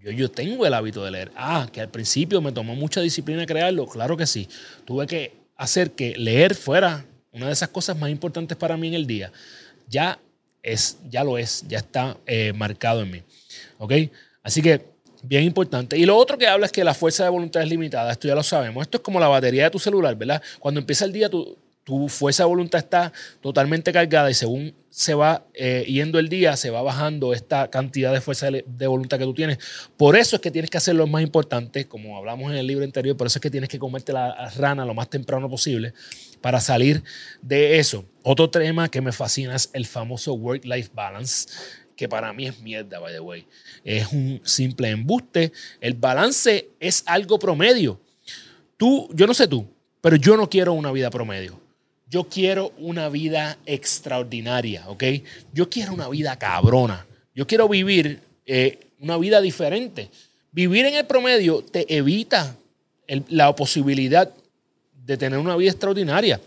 Yo, 0.00 0.10
yo 0.10 0.30
tengo 0.30 0.66
el 0.66 0.74
hábito 0.74 1.04
de 1.04 1.10
leer. 1.10 1.32
Ah, 1.36 1.68
que 1.72 1.80
al 1.80 1.88
principio 1.88 2.40
me 2.40 2.52
tomó 2.52 2.74
mucha 2.74 3.00
disciplina 3.00 3.46
crearlo. 3.46 3.86
Claro 3.86 4.16
que 4.16 4.26
sí. 4.26 4.48
Tuve 4.84 5.06
que 5.06 5.32
hacer 5.56 5.92
que 5.92 6.16
leer 6.16 6.54
fuera 6.54 7.04
una 7.32 7.46
de 7.46 7.52
esas 7.52 7.68
cosas 7.68 7.98
más 7.98 8.10
importantes 8.10 8.56
para 8.56 8.76
mí 8.76 8.88
en 8.88 8.94
el 8.94 9.06
día. 9.06 9.32
Ya 9.88 10.18
es, 10.62 10.98
ya 11.08 11.24
lo 11.24 11.38
es, 11.38 11.64
ya 11.68 11.78
está 11.78 12.16
eh, 12.26 12.52
marcado 12.52 13.02
en 13.02 13.10
mí. 13.10 13.22
¿Ok? 13.78 13.92
Así 14.42 14.62
que 14.62 14.98
Bien 15.22 15.42
importante. 15.44 15.98
Y 15.98 16.06
lo 16.06 16.16
otro 16.16 16.38
que 16.38 16.46
habla 16.46 16.66
es 16.66 16.72
que 16.72 16.84
la 16.84 16.94
fuerza 16.94 17.24
de 17.24 17.30
voluntad 17.30 17.62
es 17.62 17.68
limitada. 17.68 18.12
Esto 18.12 18.28
ya 18.28 18.34
lo 18.34 18.42
sabemos. 18.42 18.82
Esto 18.82 18.98
es 18.98 19.02
como 19.02 19.18
la 19.18 19.28
batería 19.28 19.64
de 19.64 19.70
tu 19.70 19.78
celular, 19.78 20.14
¿verdad? 20.14 20.42
Cuando 20.60 20.80
empieza 20.80 21.04
el 21.04 21.12
día, 21.12 21.28
tu, 21.28 21.56
tu 21.88 22.06
fuerza 22.10 22.42
de 22.42 22.48
voluntad 22.48 22.80
está 22.80 23.14
totalmente 23.40 23.94
cargada 23.94 24.30
y 24.30 24.34
según 24.34 24.74
se 24.90 25.14
va 25.14 25.46
eh, 25.54 25.86
yendo 25.88 26.18
el 26.18 26.28
día, 26.28 26.54
se 26.54 26.68
va 26.68 26.82
bajando 26.82 27.32
esta 27.32 27.70
cantidad 27.70 28.12
de 28.12 28.20
fuerza 28.20 28.50
de, 28.50 28.86
voluntad 28.86 29.18
que 29.18 29.24
tú 29.24 29.32
tienes. 29.32 29.56
Por 29.96 30.14
eso 30.14 30.36
es 30.36 30.42
que 30.42 30.50
tienes 30.50 30.70
que 30.70 30.76
hacer 30.76 30.96
lo 30.96 31.06
más 31.06 31.22
importante, 31.22 31.88
como 31.88 32.18
hablamos 32.18 32.50
en 32.50 32.58
el 32.58 32.66
libro 32.66 32.84
anterior, 32.84 33.16
por 33.16 33.26
eso 33.26 33.38
es 33.38 33.40
que 33.40 33.50
tienes 33.50 33.70
que 33.70 33.78
comerte 33.78 34.12
la 34.12 34.50
rana 34.50 34.84
lo 34.84 34.92
más 34.92 35.08
temprano 35.08 35.48
posible 35.48 35.94
para 36.42 36.60
salir 36.60 37.02
de 37.40 37.78
eso. 37.78 38.04
Otro 38.22 38.50
tema 38.50 38.90
que 38.90 39.00
me 39.00 39.10
fascina 39.10 39.56
es 39.56 39.70
el 39.72 39.86
famoso 39.86 40.34
work-life 40.34 40.90
balance 40.92 41.48
que 41.96 42.06
para 42.06 42.34
mí 42.34 42.48
es 42.48 42.60
mierda, 42.60 42.98
by 42.98 43.14
the 43.14 43.20
way. 43.20 43.46
Es 43.82 44.12
un 44.12 44.42
simple 44.44 44.90
embuste. 44.90 45.52
El 45.80 45.94
balance 45.94 46.68
es 46.80 47.02
algo 47.06 47.38
promedio. 47.38 47.98
Tú, 48.76 49.08
yo 49.14 49.26
no 49.26 49.32
sé 49.32 49.48
tú, 49.48 49.66
pero 50.02 50.16
yo 50.16 50.36
no 50.36 50.50
quiero 50.50 50.74
una 50.74 50.92
vida 50.92 51.08
promedio. 51.08 51.66
Yo 52.10 52.24
quiero 52.24 52.72
una 52.78 53.08
vida 53.08 53.58
extraordinaria, 53.66 54.88
¿ok? 54.88 55.04
Yo 55.52 55.68
quiero 55.68 55.92
una 55.92 56.08
vida 56.08 56.38
cabrona. 56.38 57.06
Yo 57.34 57.46
quiero 57.46 57.68
vivir 57.68 58.20
eh, 58.46 58.78
una 59.00 59.18
vida 59.18 59.40
diferente. 59.40 60.10
Vivir 60.50 60.86
en 60.86 60.94
el 60.94 61.06
promedio 61.06 61.62
te 61.62 61.94
evita 61.94 62.56
la 63.28 63.54
posibilidad 63.54 64.30
de 65.04 65.16
tener 65.16 65.38
una 65.38 65.56
vida 65.56 65.70
extraordinaria. 65.70 66.40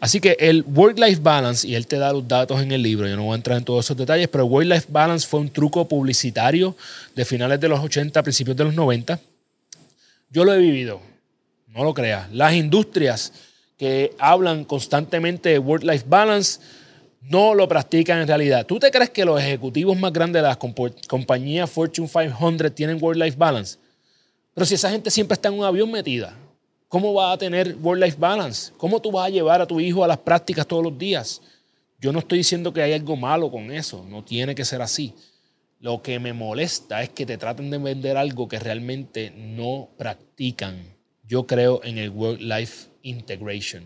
Así 0.00 0.20
que 0.20 0.36
el 0.38 0.64
Work-Life 0.66 1.20
Balance, 1.22 1.66
y 1.66 1.74
él 1.74 1.86
te 1.86 1.96
da 1.96 2.12
los 2.12 2.26
datos 2.26 2.60
en 2.60 2.72
el 2.72 2.82
libro, 2.82 3.06
yo 3.06 3.16
no 3.16 3.24
voy 3.24 3.32
a 3.32 3.36
entrar 3.36 3.58
en 3.58 3.64
todos 3.64 3.84
esos 3.84 3.96
detalles, 3.96 4.26
pero 4.28 4.46
Work-Life 4.46 4.86
Balance 4.88 5.26
fue 5.26 5.40
un 5.40 5.50
truco 5.50 5.86
publicitario 5.86 6.76
de 7.14 7.24
finales 7.24 7.60
de 7.60 7.68
los 7.68 7.78
80, 7.78 8.20
principios 8.22 8.56
de 8.56 8.64
los 8.64 8.74
90. 8.74 9.20
Yo 10.30 10.44
lo 10.44 10.54
he 10.54 10.58
vivido, 10.58 11.00
no 11.68 11.84
lo 11.84 11.94
creas. 11.94 12.32
Las 12.32 12.54
industrias 12.54 13.32
que 13.82 14.14
hablan 14.16 14.64
constantemente 14.64 15.48
de 15.48 15.58
Work-Life 15.58 16.04
Balance 16.06 16.60
no 17.20 17.52
lo 17.52 17.66
practican 17.66 18.20
en 18.20 18.28
realidad. 18.28 18.64
¿Tú 18.64 18.78
te 18.78 18.92
crees 18.92 19.10
que 19.10 19.24
los 19.24 19.40
ejecutivos 19.40 19.98
más 19.98 20.12
grandes 20.12 20.40
de 20.40 20.46
las 20.46 20.56
compañías 21.08 21.68
Fortune 21.68 22.08
500 22.08 22.72
tienen 22.72 23.02
Work-Life 23.02 23.36
Balance? 23.36 23.78
Pero 24.54 24.64
si 24.66 24.74
esa 24.74 24.88
gente 24.88 25.10
siempre 25.10 25.34
está 25.34 25.48
en 25.48 25.54
un 25.54 25.64
avión 25.64 25.90
metida, 25.90 26.36
¿Cómo 26.92 27.14
vas 27.14 27.34
a 27.34 27.38
tener 27.38 27.74
work-life 27.80 28.18
balance? 28.20 28.70
¿Cómo 28.76 29.00
tú 29.00 29.10
vas 29.10 29.26
a 29.26 29.30
llevar 29.30 29.62
a 29.62 29.66
tu 29.66 29.80
hijo 29.80 30.04
a 30.04 30.06
las 30.06 30.18
prácticas 30.18 30.66
todos 30.66 30.84
los 30.84 30.98
días? 30.98 31.40
Yo 31.98 32.12
no 32.12 32.18
estoy 32.18 32.36
diciendo 32.36 32.70
que 32.70 32.82
hay 32.82 32.92
algo 32.92 33.16
malo 33.16 33.50
con 33.50 33.72
eso, 33.72 34.04
no 34.06 34.22
tiene 34.22 34.54
que 34.54 34.66
ser 34.66 34.82
así. 34.82 35.14
Lo 35.80 36.02
que 36.02 36.20
me 36.20 36.34
molesta 36.34 37.02
es 37.02 37.08
que 37.08 37.24
te 37.24 37.38
traten 37.38 37.70
de 37.70 37.78
vender 37.78 38.18
algo 38.18 38.46
que 38.46 38.58
realmente 38.58 39.32
no 39.34 39.88
practican. 39.96 40.91
Yo 41.32 41.46
creo 41.46 41.80
en 41.82 41.96
el 41.96 42.10
work-life 42.10 42.88
integration, 43.00 43.84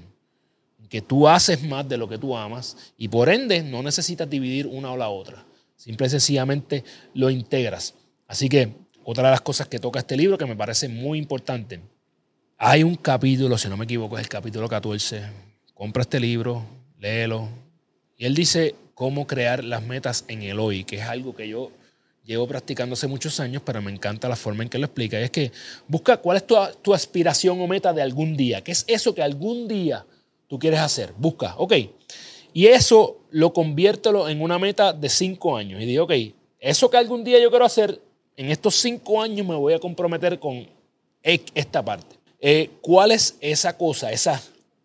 que 0.89 1.01
tú 1.01 1.29
haces 1.29 1.63
más 1.63 1.89
de 1.89 1.97
lo 1.97 2.09
que 2.09 2.19
tú 2.19 2.37
amas 2.37 2.77
y 2.99 3.07
por 3.07 3.29
ende 3.29 3.63
no 3.63 3.85
necesitas 3.85 4.29
dividir 4.29 4.67
una 4.67 4.91
o 4.91 4.97
la 4.97 5.11
otra. 5.11 5.47
Simple 5.77 6.09
y 6.09 6.11
sencillamente 6.11 6.83
lo 7.15 7.31
integras. 7.31 7.95
Así 8.27 8.49
que 8.49 8.73
otra 9.05 9.29
de 9.29 9.31
las 9.31 9.43
cosas 9.43 9.69
que 9.69 9.79
toca 9.79 10.01
este 10.01 10.17
libro 10.17 10.37
que 10.37 10.45
me 10.45 10.57
parece 10.57 10.89
muy 10.89 11.19
importante 11.19 11.81
hay 12.59 12.83
un 12.83 12.97
capítulo, 12.97 13.57
si 13.57 13.69
no 13.69 13.77
me 13.77 13.85
equivoco, 13.85 14.19
es 14.19 14.25
el 14.25 14.29
capítulo 14.29 14.69
14. 14.69 15.23
Compra 15.73 16.03
este 16.03 16.19
libro, 16.19 16.65
léelo. 16.99 17.49
Y 18.17 18.25
él 18.25 18.35
dice 18.35 18.75
cómo 18.95 19.29
crear 19.29 19.63
las 19.63 19.85
metas 19.85 20.25
en 20.27 20.43
el 20.43 20.59
hoy, 20.59 20.83
que 20.83 20.97
es 20.97 21.03
algo 21.03 21.37
que 21.37 21.49
yo 21.49 21.71
llevo 22.27 22.47
practicando 22.47 22.95
hace 22.95 23.07
muchos 23.07 23.39
años, 23.41 23.63
pero 23.65 23.81
me 23.81 23.93
encanta 23.93 24.29
la 24.29 24.37
forma 24.37 24.65
en 24.65 24.69
que 24.69 24.79
lo 24.79 24.87
explica. 24.87 25.19
Y 25.21 25.25
es 25.25 25.31
que 25.31 25.53
busca 25.87 26.17
cuál 26.17 26.39
es 26.39 26.47
tu, 26.47 26.57
tu 26.83 26.93
aspiración 26.93 27.61
o 27.61 27.67
meta 27.67 27.93
de 27.93 28.03
algún 28.03 28.37
día. 28.37 28.63
¿Qué 28.63 28.73
es 28.73 28.85
eso 28.89 29.15
que 29.15 29.23
algún 29.23 29.69
día 29.69 30.05
tú 30.49 30.59
quieres 30.59 30.81
hacer? 30.81 31.15
Busca, 31.17 31.55
ok. 31.57 31.75
Y 32.53 32.67
eso 32.67 33.21
lo 33.31 33.53
conviértelo 33.53 34.29
en 34.29 34.43
una 34.43 34.59
meta 34.59 34.93
de 34.93 35.09
cinco 35.09 35.57
años. 35.57 35.81
Y 35.81 35.87
digo, 35.87 36.05
ok, 36.05 36.13
eso 36.59 36.91
que 36.91 36.97
algún 36.97 37.23
día 37.23 37.41
yo 37.41 37.51
quiero 37.51 37.65
hacer, 37.65 38.01
en 38.37 38.51
estos 38.51 38.75
cinco 38.75 39.23
años 39.23 39.47
me 39.47 39.55
voy 39.55 39.75
a 39.75 39.79
comprometer 39.79 40.39
con 40.39 40.67
esta 41.23 41.85
parte. 41.85 42.17
Eh, 42.41 42.71
¿Cuál 42.81 43.13
es 43.13 43.37
esa 43.41 43.77
cosa, 43.77 44.11
esa 44.11 44.43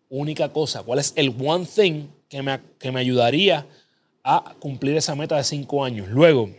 única 0.08 0.48
cosa? 0.50 0.82
¿Cuál 0.82 1.00
es 1.00 1.12
el 1.16 1.34
one 1.44 1.66
thing 1.66 2.06
que 2.28 2.42
me, 2.42 2.60
que 2.78 2.92
me 2.92 3.00
ayudaría 3.00 3.66
a 4.22 4.54
cumplir 4.58 4.96
esa 4.96 5.14
meta 5.14 5.36
de 5.36 5.44
cinco 5.44 5.84
años? 5.84 6.08
Luego, 6.08 6.50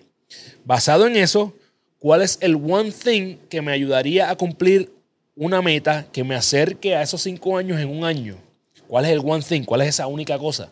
basado 0.66 1.08
en 1.08 1.16
eso, 1.16 1.54
¿cuál 2.00 2.22
es 2.22 2.38
el 2.42 2.56
one 2.56 2.92
thing 2.92 3.38
que 3.50 3.62
me 3.62 3.72
ayudaría 3.72 4.30
a 4.30 4.36
cumplir 4.36 4.92
una 5.36 5.62
meta 5.62 6.06
que 6.12 6.24
me 6.24 6.36
acerque 6.36 6.96
a 6.96 7.02
esos 7.02 7.22
cinco 7.22 7.58
años 7.58 7.80
en 7.80 7.90
un 7.90 8.04
año? 8.04 8.38
¿Cuál 8.88 9.06
es 9.06 9.12
el 9.12 9.20
one 9.20 9.44
thing? 9.44 9.64
¿Cuál 9.64 9.82
es 9.82 9.90
esa 9.90 10.08
única 10.08 10.38
cosa? 10.38 10.72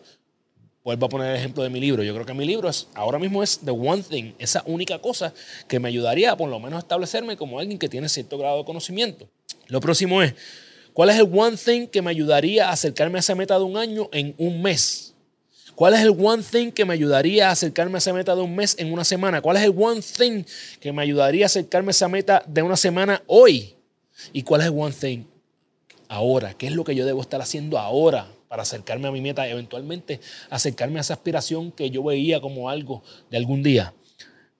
Vuelvo 0.84 1.06
a 1.06 1.08
poner 1.08 1.30
el 1.30 1.36
ejemplo 1.36 1.62
de 1.62 1.70
mi 1.70 1.78
libro. 1.80 2.02
Yo 2.02 2.12
creo 2.12 2.26
que 2.26 2.34
mi 2.34 2.44
libro 2.44 2.68
es, 2.68 2.88
ahora 2.94 3.18
mismo 3.18 3.42
es 3.42 3.60
the 3.64 3.70
one 3.70 4.02
thing, 4.02 4.32
esa 4.38 4.64
única 4.66 4.98
cosa 4.98 5.32
que 5.68 5.78
me 5.78 5.88
ayudaría 5.88 6.32
a 6.32 6.36
por 6.36 6.50
lo 6.50 6.58
menos 6.58 6.82
establecerme 6.82 7.36
como 7.36 7.60
alguien 7.60 7.78
que 7.78 7.88
tiene 7.88 8.08
cierto 8.08 8.36
grado 8.36 8.58
de 8.58 8.64
conocimiento. 8.64 9.28
Lo 9.68 9.80
próximo 9.80 10.22
es, 10.22 10.34
¿cuál 10.92 11.10
es 11.10 11.16
el 11.16 11.30
one 11.32 11.56
thing 11.56 11.86
que 11.86 12.02
me 12.02 12.10
ayudaría 12.10 12.68
a 12.68 12.72
acercarme 12.72 13.18
a 13.18 13.20
esa 13.20 13.34
meta 13.36 13.56
de 13.58 13.64
un 13.64 13.76
año 13.76 14.08
en 14.12 14.34
un 14.38 14.60
mes? 14.60 15.11
¿Cuál 15.74 15.94
es 15.94 16.00
el 16.00 16.10
one 16.10 16.42
thing 16.42 16.70
que 16.70 16.84
me 16.84 16.94
ayudaría 16.94 17.48
a 17.48 17.52
acercarme 17.52 17.96
a 17.96 17.98
esa 17.98 18.12
meta 18.12 18.34
de 18.34 18.42
un 18.42 18.54
mes 18.54 18.76
en 18.78 18.92
una 18.92 19.04
semana? 19.04 19.40
¿Cuál 19.40 19.56
es 19.56 19.62
el 19.62 19.74
one 19.76 20.00
thing 20.00 20.44
que 20.80 20.92
me 20.92 21.02
ayudaría 21.02 21.44
a 21.44 21.46
acercarme 21.46 21.90
a 21.90 21.92
esa 21.92 22.08
meta 22.08 22.44
de 22.46 22.62
una 22.62 22.76
semana 22.76 23.22
hoy? 23.26 23.74
¿Y 24.32 24.42
cuál 24.42 24.60
es 24.60 24.68
el 24.68 24.74
one 24.78 24.94
thing 24.94 25.24
ahora? 26.08 26.54
¿Qué 26.54 26.66
es 26.66 26.72
lo 26.74 26.84
que 26.84 26.94
yo 26.94 27.06
debo 27.06 27.20
estar 27.20 27.40
haciendo 27.40 27.78
ahora 27.78 28.28
para 28.48 28.62
acercarme 28.62 29.08
a 29.08 29.12
mi 29.12 29.20
meta? 29.20 29.48
Eventualmente 29.48 30.20
acercarme 30.50 30.98
a 30.98 31.02
esa 31.02 31.14
aspiración 31.14 31.72
que 31.72 31.90
yo 31.90 32.04
veía 32.04 32.40
como 32.40 32.68
algo 32.68 33.02
de 33.30 33.36
algún 33.36 33.62
día. 33.62 33.94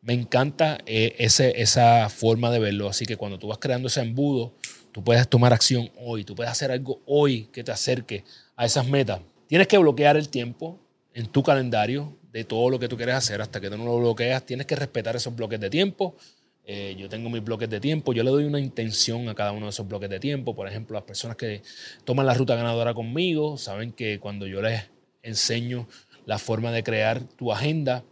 Me 0.01 0.15
encanta 0.15 0.79
eh, 0.87 1.15
ese, 1.19 1.61
esa 1.63 2.09
forma 2.09 2.51
de 2.51 2.59
verlo. 2.59 2.89
Así 2.89 3.07
que 3.07 3.17
cuando 3.17 3.39
tú 3.39 3.49
vas 3.49 3.59
creando 3.59 3.89
ese 3.89 4.01
embudo, 4.01 4.53
Tú 4.93 5.03
puedes 5.03 5.27
tomar 5.27 5.55
acción 5.55 5.91
hoy, 5.99 6.23
tú 6.23 6.35
puedes 6.35 6.53
hacer 6.53 6.71
algo 6.71 7.01
hoy 7.07 7.45
que 7.45 7.65
te 7.65 7.73
acerque 7.73 8.25
a 8.57 8.67
esas 8.67 8.87
metas. 8.87 9.21
Tienes 9.47 9.67
que 9.67 9.79
bloquear 9.79 10.19
el 10.19 10.29
tiempo 10.29 10.79
en 11.15 11.27
tu 11.27 11.43
calendario 11.43 12.17
de 12.33 12.45
todo 12.45 12.71
lo 12.71 12.79
que 12.79 12.89
tú 12.89 12.97
quieres 12.97 13.15
hacer 13.15 13.41
hasta 13.41 13.61
que 13.61 13.69
tú 13.71 13.77
no 13.77 13.85
lo 13.85 13.99
bloqueas. 13.99 14.45
Tienes 14.45 14.67
que 14.67 14.77
respetar 14.77 15.17
esos 15.17 15.35
bloques 15.35 15.61
de 15.61 15.71
tiempo. 15.71 16.17
Eh, 16.65 16.95
yo 16.97 17.09
tengo 17.09 17.29
mis 17.29 17.43
bloques 17.43 17.69
de 17.69 17.81
tiempo, 17.81 18.13
yo 18.13 18.23
le 18.23 18.31
doy 18.31 18.45
una 18.45 18.61
intención 18.61 19.29
a 19.29 19.35
cada 19.35 19.51
uno 19.51 19.67
de 19.67 19.71
esos 19.71 19.87
bloques 19.87 20.09
de 20.09 20.21
tiempo. 20.21 20.55
Por 20.55 20.69
ejemplo, 20.69 20.95
las 20.95 21.05
personas 21.05 21.37
que 21.37 21.63
toman 22.05 22.25
la 22.25 22.35
ruta 22.35 22.55
ganadora 22.55 22.95
conmigo 22.95 23.59
saben 23.59 23.93
que 23.93 24.21
cuando 24.21 24.47
yo 24.47 24.63
les 24.63 24.85
enseño 25.23 25.89
la 26.25 26.39
forma 26.39 26.71
de 26.71 26.85
crear 26.85 27.21
tu 27.21 27.53
agenda, 27.53 28.05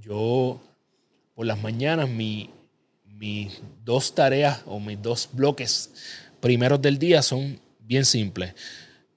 yo 0.00 0.60
por 1.34 1.44
las 1.44 1.60
mañanas 1.62 2.08
mi, 2.08 2.50
mis 3.04 3.60
dos 3.84 4.14
tareas 4.14 4.62
o 4.66 4.80
mis 4.80 5.00
dos 5.00 5.28
bloques 5.32 5.90
primeros 6.40 6.80
del 6.80 6.98
día 6.98 7.20
son 7.20 7.60
bien 7.80 8.06
simples. 8.06 8.54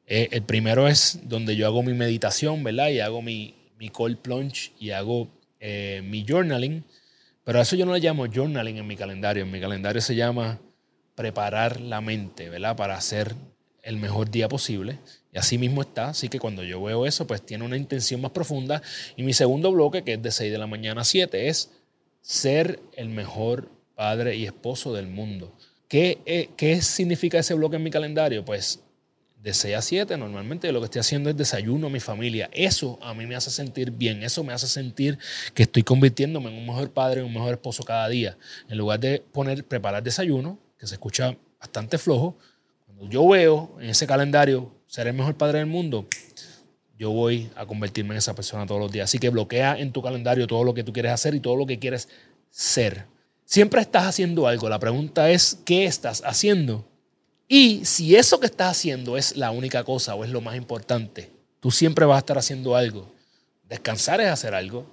Eh, 0.08 0.30
el 0.32 0.44
primero 0.44 0.88
es 0.88 1.20
donde 1.24 1.56
yo 1.56 1.66
hago 1.68 1.84
mi 1.84 1.94
meditación, 1.94 2.64
¿verdad? 2.64 2.90
Y 2.90 3.00
hago 3.00 3.22
mi, 3.22 3.56
mi 3.78 3.90
cold 3.90 4.18
plunge 4.18 4.72
y 4.80 4.92
hago 4.92 5.28
eh, 5.60 6.02
mi 6.04 6.26
journaling. 6.28 6.84
Pero 7.44 7.60
a 7.60 7.62
eso 7.62 7.76
yo 7.76 7.86
no 7.86 7.94
le 7.94 8.00
llamo 8.00 8.26
journaling 8.28 8.78
en 8.78 8.88
mi 8.88 8.96
calendario. 8.96 9.44
En 9.44 9.52
mi 9.52 9.60
calendario 9.60 10.02
se 10.02 10.16
llama 10.16 10.60
preparar 11.16 11.80
la 11.80 12.02
mente, 12.02 12.50
¿verdad? 12.50 12.76
Para 12.76 12.96
hacer 12.96 13.36
el 13.84 13.98
mejor 13.98 14.30
día 14.30 14.50
posible. 14.50 15.00
Y 15.34 15.38
así 15.38 15.58
mismo 15.58 15.82
está. 15.82 16.10
Así 16.10 16.30
que 16.30 16.40
cuando 16.40 16.64
yo 16.64 16.82
veo 16.84 17.06
eso, 17.06 17.26
pues 17.28 17.42
tiene 17.44 17.64
una 17.64 17.78
intención 17.78 18.22
más 18.22 18.32
profunda. 18.32 18.82
Y 19.16 19.24
mi 19.24 19.34
segundo 19.34 19.72
bloque, 19.72 20.04
que 20.04 20.14
es 20.14 20.22
de 20.22 20.32
6 20.32 20.52
de 20.52 20.58
la 20.58 20.68
mañana 20.68 21.02
a 21.02 21.06
7, 21.06 21.48
es 21.48 21.72
ser 22.22 22.80
el 22.96 23.10
mejor 23.10 23.70
padre 23.96 24.36
y 24.36 24.46
esposo 24.46 24.94
del 24.94 25.08
mundo. 25.08 25.54
¿Qué, 25.88 26.20
eh, 26.26 26.50
¿Qué 26.58 26.82
significa 26.82 27.38
ese 27.38 27.54
bloque 27.54 27.76
en 27.76 27.84
mi 27.84 27.92
calendario? 27.92 28.44
Pues 28.44 28.82
de 29.46 29.54
6 29.54 29.76
a 29.76 29.82
7 29.84 30.18
normalmente 30.18 30.72
lo 30.72 30.80
que 30.80 30.86
estoy 30.86 31.02
haciendo 31.02 31.30
es 31.30 31.38
desayuno 31.38 31.86
a 31.86 31.90
mi 31.92 32.00
familia. 32.00 32.50
Eso 32.52 32.98
a 33.04 33.14
mí 33.14 33.28
me 33.28 33.36
hace 33.36 33.52
sentir 33.52 33.92
bien, 33.92 34.24
eso 34.24 34.44
me 34.44 34.54
hace 34.54 34.66
sentir 34.66 35.20
que 35.54 35.64
estoy 35.64 35.84
convirtiéndome 35.84 36.50
en 36.50 36.58
un 36.58 36.66
mejor 36.66 36.90
padre, 36.90 37.22
un 37.22 37.32
mejor 37.32 37.54
esposo 37.54 37.84
cada 37.84 38.10
día. 38.10 38.40
En 38.68 38.80
lugar 38.80 39.00
de 39.00 39.24
poner, 39.32 39.64
preparar 39.64 40.02
desayuno, 40.02 40.58
que 40.80 40.88
se 40.88 40.96
escucha 40.96 41.38
bastante 41.60 42.00
flojo, 42.00 42.36
cuando 42.88 43.08
yo 43.08 43.28
veo 43.28 43.78
en 43.80 43.92
ese 43.92 44.08
calendario 44.08 44.72
ser 44.88 45.06
el 45.06 45.14
mejor 45.14 45.36
padre 45.36 45.60
del 45.60 45.68
mundo, 45.68 46.08
yo 46.98 47.12
voy 47.12 47.48
a 47.56 47.68
convertirme 47.68 48.16
en 48.16 48.18
esa 48.18 48.34
persona 48.34 48.66
todos 48.66 48.82
los 48.82 48.92
días. 48.92 49.12
Así 49.12 49.20
que 49.20 49.30
bloquea 49.30 49.78
en 49.78 49.92
tu 49.92 50.02
calendario 50.02 50.48
todo 50.48 50.64
lo 50.64 50.74
que 50.74 50.84
tú 50.84 50.92
quieres 50.92 51.12
hacer 51.12 51.36
y 51.36 51.40
todo 51.40 51.56
lo 51.56 51.68
que 51.68 51.78
quieres 51.78 52.10
ser. 52.50 53.06
Siempre 53.46 53.80
estás 53.82 54.08
haciendo 54.08 54.48
algo. 54.48 54.70
La 54.70 54.80
pregunta 54.80 55.30
es, 55.30 55.60
¿qué 55.66 55.86
estás 55.86 56.24
haciendo? 56.26 56.88
Y 57.48 57.86
si 57.86 58.16
eso 58.16 58.40
que 58.40 58.48
estás 58.48 58.72
haciendo 58.72 59.18
es 59.18 59.36
la 59.36 59.52
única 59.52 59.84
cosa 59.84 60.16
o 60.16 60.24
es 60.24 60.30
lo 60.30 60.42
más 60.42 60.56
importante, 60.56 61.32
tú 61.60 61.72
siempre 61.72 62.06
vas 62.06 62.16
a 62.16 62.20
estar 62.20 62.38
haciendo 62.38 62.76
algo. 62.76 63.12
Descansar 63.70 64.22
es 64.22 64.28
hacer 64.28 64.56
algo. 64.56 64.86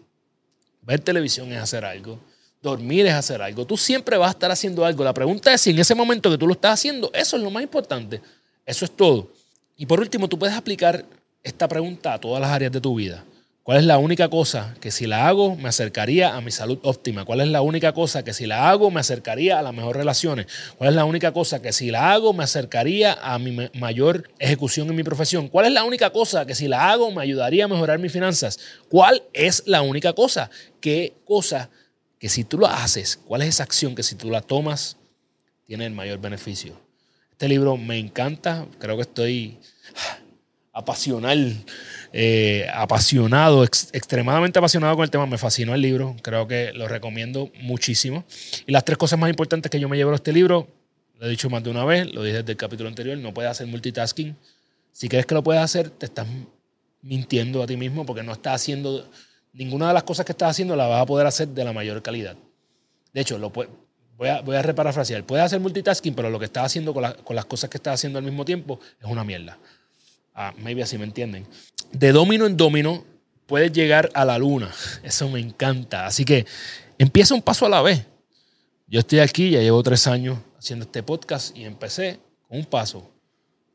Ver 0.82 1.00
televisión 1.00 1.52
es 1.52 1.60
hacer 1.60 1.84
algo. 1.84 2.18
Dormir 2.60 3.06
es 3.06 3.14
hacer 3.14 3.40
algo. 3.40 3.66
Tú 3.66 3.76
siempre 3.76 4.16
vas 4.16 4.28
a 4.28 4.32
estar 4.32 4.50
haciendo 4.50 4.84
algo. 4.84 5.02
La 5.02 5.14
pregunta 5.14 5.52
es 5.52 5.60
si 5.60 5.70
en 5.70 5.78
ese 5.78 5.94
momento 5.94 6.30
que 6.30 6.38
tú 6.38 6.46
lo 6.46 6.52
estás 6.52 6.74
haciendo, 6.74 7.10
eso 7.14 7.36
es 7.36 7.42
lo 7.42 7.50
más 7.50 7.62
importante. 7.62 8.20
Eso 8.66 8.84
es 8.84 8.90
todo. 8.90 9.30
Y 9.76 9.86
por 9.86 10.00
último, 10.00 10.28
tú 10.28 10.38
puedes 10.38 10.54
aplicar 10.54 11.04
esta 11.42 11.66
pregunta 11.66 12.14
a 12.14 12.20
todas 12.20 12.40
las 12.40 12.50
áreas 12.50 12.70
de 12.70 12.80
tu 12.80 12.94
vida. 12.94 13.24
¿Cuál 13.62 13.78
es 13.78 13.84
la 13.84 13.98
única 13.98 14.28
cosa 14.28 14.74
que 14.80 14.90
si 14.90 15.06
la 15.06 15.28
hago 15.28 15.54
me 15.54 15.68
acercaría 15.68 16.34
a 16.34 16.40
mi 16.40 16.50
salud 16.50 16.80
óptima? 16.82 17.24
¿Cuál 17.24 17.42
es 17.42 17.48
la 17.48 17.62
única 17.62 17.92
cosa 17.92 18.24
que 18.24 18.34
si 18.34 18.44
la 18.46 18.68
hago 18.68 18.90
me 18.90 18.98
acercaría 18.98 19.60
a 19.60 19.62
las 19.62 19.72
mejores 19.72 19.98
relaciones? 19.98 20.46
¿Cuál 20.76 20.90
es 20.90 20.96
la 20.96 21.04
única 21.04 21.32
cosa 21.32 21.62
que 21.62 21.72
si 21.72 21.92
la 21.92 22.12
hago 22.12 22.32
me 22.32 22.42
acercaría 22.42 23.12
a 23.22 23.38
mi 23.38 23.70
mayor 23.74 24.28
ejecución 24.40 24.88
en 24.88 24.96
mi 24.96 25.04
profesión? 25.04 25.48
¿Cuál 25.48 25.66
es 25.66 25.72
la 25.72 25.84
única 25.84 26.10
cosa 26.10 26.44
que 26.44 26.56
si 26.56 26.66
la 26.66 26.90
hago 26.90 27.12
me 27.12 27.22
ayudaría 27.22 27.66
a 27.66 27.68
mejorar 27.68 28.00
mis 28.00 28.10
finanzas? 28.10 28.58
¿Cuál 28.88 29.22
es 29.32 29.62
la 29.66 29.82
única 29.82 30.12
cosa? 30.12 30.50
¿Qué 30.80 31.12
cosa 31.24 31.70
que 32.18 32.28
si 32.28 32.42
tú 32.42 32.58
la 32.58 32.82
haces, 32.82 33.16
cuál 33.16 33.42
es 33.42 33.50
esa 33.50 33.62
acción 33.62 33.94
que 33.94 34.02
si 34.02 34.16
tú 34.16 34.28
la 34.28 34.40
tomas 34.40 34.96
tiene 35.64 35.86
el 35.86 35.92
mayor 35.92 36.18
beneficio? 36.20 36.80
Este 37.30 37.48
libro 37.48 37.76
me 37.76 38.00
encanta, 38.00 38.66
creo 38.80 38.96
que 38.96 39.02
estoy 39.02 39.60
apasional 40.72 41.64
eh, 42.14 42.66
apasionado, 42.74 43.64
extremadamente 43.64 44.58
apasionado 44.58 44.96
con 44.96 45.04
el 45.04 45.10
tema. 45.10 45.26
Me 45.26 45.38
fascinó 45.38 45.74
el 45.74 45.80
libro, 45.80 46.14
creo 46.22 46.46
que 46.46 46.72
lo 46.74 46.86
recomiendo 46.88 47.50
muchísimo. 47.62 48.24
Y 48.66 48.72
las 48.72 48.84
tres 48.84 48.98
cosas 48.98 49.18
más 49.18 49.30
importantes 49.30 49.70
que 49.70 49.80
yo 49.80 49.88
me 49.88 49.96
llevo 49.96 50.10
de 50.10 50.16
este 50.16 50.32
libro, 50.32 50.68
lo 51.18 51.26
he 51.26 51.30
dicho 51.30 51.48
más 51.48 51.62
de 51.62 51.70
una 51.70 51.84
vez, 51.84 52.12
lo 52.12 52.22
dije 52.22 52.38
desde 52.38 52.52
el 52.52 52.58
capítulo 52.58 52.88
anterior, 52.88 53.16
no 53.16 53.32
puedes 53.32 53.50
hacer 53.50 53.66
multitasking. 53.66 54.36
Si 54.92 55.08
crees 55.08 55.24
que 55.24 55.34
lo 55.34 55.42
puedes 55.42 55.62
hacer, 55.62 55.88
te 55.88 56.06
estás 56.06 56.26
mintiendo 57.00 57.62
a 57.62 57.66
ti 57.66 57.76
mismo 57.76 58.04
porque 58.04 58.22
no 58.22 58.32
estás 58.32 58.56
haciendo, 58.56 59.08
ninguna 59.54 59.88
de 59.88 59.94
las 59.94 60.02
cosas 60.02 60.26
que 60.26 60.32
estás 60.32 60.50
haciendo 60.50 60.76
la 60.76 60.86
vas 60.86 61.02
a 61.02 61.06
poder 61.06 61.26
hacer 61.26 61.48
de 61.48 61.64
la 61.64 61.72
mayor 61.72 62.02
calidad. 62.02 62.36
De 63.14 63.20
hecho, 63.22 63.38
lo 63.38 63.50
voy, 63.50 63.68
a, 64.28 64.42
voy 64.42 64.56
a 64.56 64.62
reparafrasear. 64.62 65.24
Puedes 65.24 65.46
hacer 65.46 65.60
multitasking, 65.60 66.14
pero 66.14 66.28
lo 66.28 66.38
que 66.38 66.44
estás 66.44 66.66
haciendo 66.66 66.92
con, 66.92 67.10
con 67.24 67.36
las 67.36 67.46
cosas 67.46 67.70
que 67.70 67.78
estás 67.78 67.94
haciendo 67.94 68.18
al 68.18 68.24
mismo 68.24 68.44
tiempo 68.44 68.80
es 69.00 69.06
una 69.06 69.24
mierda. 69.24 69.58
Ah, 70.34 70.54
maybe 70.58 70.82
así 70.82 70.98
me 70.98 71.04
entienden. 71.04 71.46
De 71.92 72.12
domino 72.12 72.46
en 72.46 72.56
domino 72.56 73.04
puedes 73.46 73.72
llegar 73.72 74.10
a 74.14 74.24
la 74.24 74.38
luna. 74.38 74.72
Eso 75.02 75.28
me 75.28 75.40
encanta. 75.40 76.06
Así 76.06 76.24
que 76.24 76.46
empieza 76.98 77.34
un 77.34 77.42
paso 77.42 77.66
a 77.66 77.68
la 77.68 77.82
vez. 77.82 78.06
Yo 78.86 79.00
estoy 79.00 79.20
aquí, 79.20 79.50
ya 79.50 79.60
llevo 79.60 79.82
tres 79.82 80.06
años 80.06 80.38
haciendo 80.58 80.84
este 80.84 81.02
podcast 81.02 81.56
y 81.56 81.64
empecé 81.64 82.18
con 82.48 82.58
un 82.58 82.64
paso. 82.64 83.10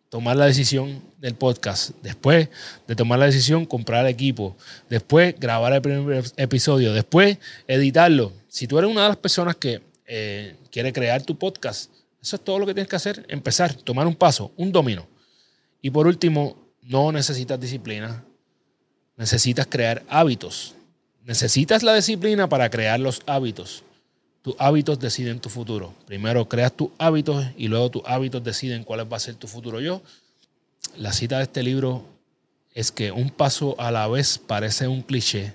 Tomar 0.09 0.37
la 0.37 0.45
decisión 0.45 1.01
del 1.17 1.35
podcast. 1.35 1.91
Después 2.01 2.49
de 2.87 2.95
tomar 2.95 3.19
la 3.19 3.25
decisión, 3.25 3.65
comprar 3.65 4.05
el 4.05 4.11
equipo. 4.11 4.55
Después 4.89 5.35
grabar 5.37 5.73
el 5.73 5.81
primer 5.81 6.23
episodio. 6.37 6.93
Después 6.93 7.37
editarlo. 7.67 8.31
Si 8.47 8.67
tú 8.67 8.77
eres 8.77 8.89
una 8.89 9.03
de 9.03 9.07
las 9.09 9.17
personas 9.17 9.55
que 9.57 9.81
eh, 10.05 10.55
quiere 10.71 10.93
crear 10.93 11.21
tu 11.23 11.37
podcast, 11.37 11.91
eso 12.21 12.35
es 12.35 12.43
todo 12.43 12.57
lo 12.59 12.65
que 12.65 12.73
tienes 12.73 12.89
que 12.89 12.95
hacer. 12.95 13.25
Empezar, 13.27 13.73
tomar 13.73 14.07
un 14.07 14.15
paso, 14.15 14.51
un 14.55 14.71
domino. 14.71 15.05
Y 15.81 15.89
por 15.91 16.07
último, 16.07 16.55
no 16.81 17.11
necesitas 17.11 17.59
disciplina, 17.59 18.23
necesitas 19.15 19.67
crear 19.67 20.03
hábitos. 20.09 20.75
Necesitas 21.23 21.83
la 21.83 21.93
disciplina 21.93 22.47
para 22.47 22.69
crear 22.69 22.99
los 22.99 23.21
hábitos. 23.25 23.83
Tus 24.41 24.55
hábitos 24.59 24.97
deciden 24.97 25.41
tu 25.41 25.49
futuro. 25.49 25.93
Primero 26.05 26.47
creas 26.47 26.71
tus 26.71 26.89
hábitos 26.97 27.45
y 27.57 27.67
luego 27.67 27.91
tus 27.91 28.01
hábitos 28.05 28.41
deciden 28.43 28.85
cuál 28.85 29.11
va 29.11 29.17
a 29.17 29.19
ser 29.19 29.35
tu 29.35 29.47
futuro. 29.47 29.81
Yo, 29.81 30.01
la 30.95 31.11
cita 31.11 31.37
de 31.37 31.43
este 31.43 31.63
libro 31.63 32.05
es 32.73 32.91
que 32.91 33.11
un 33.11 33.29
paso 33.29 33.75
a 33.77 33.91
la 33.91 34.07
vez 34.07 34.37
parece 34.37 34.87
un 34.87 35.01
cliché, 35.01 35.51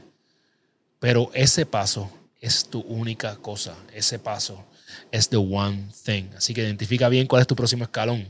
pero 0.98 1.30
ese 1.32 1.64
paso 1.64 2.10
es 2.38 2.66
tu 2.66 2.80
única 2.80 3.36
cosa. 3.36 3.74
Ese 3.94 4.18
paso 4.18 4.62
es 5.10 5.28
the 5.30 5.38
one 5.38 5.88
thing. 6.04 6.24
Así 6.36 6.52
que 6.52 6.62
identifica 6.62 7.08
bien 7.08 7.26
cuál 7.26 7.40
es 7.40 7.46
tu 7.46 7.56
próximo 7.56 7.84
escalón. 7.84 8.28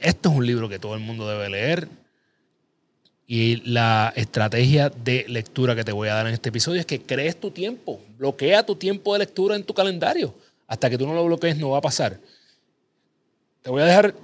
Esto 0.00 0.30
es 0.30 0.36
un 0.36 0.46
libro 0.46 0.68
que 0.68 0.78
todo 0.78 0.94
el 0.94 1.00
mundo 1.00 1.28
debe 1.28 1.48
leer. 1.48 1.88
Y 3.26 3.56
la 3.70 4.12
estrategia 4.16 4.88
de 4.88 5.26
lectura 5.28 5.74
que 5.74 5.84
te 5.84 5.92
voy 5.92 6.08
a 6.08 6.14
dar 6.14 6.26
en 6.26 6.34
este 6.34 6.48
episodio 6.48 6.80
es 6.80 6.86
que 6.86 7.02
crees 7.02 7.38
tu 7.38 7.50
tiempo. 7.50 8.00
Bloquea 8.16 8.64
tu 8.64 8.76
tiempo 8.76 9.12
de 9.12 9.20
lectura 9.20 9.54
en 9.54 9.64
tu 9.64 9.74
calendario. 9.74 10.34
Hasta 10.66 10.88
que 10.88 10.96
tú 10.96 11.06
no 11.06 11.14
lo 11.14 11.24
bloquees 11.24 11.58
no 11.58 11.70
va 11.70 11.78
a 11.78 11.82
pasar. 11.82 12.18
Te 13.62 13.70
voy 13.70 13.82
a 13.82 13.86
dejar 13.86 14.14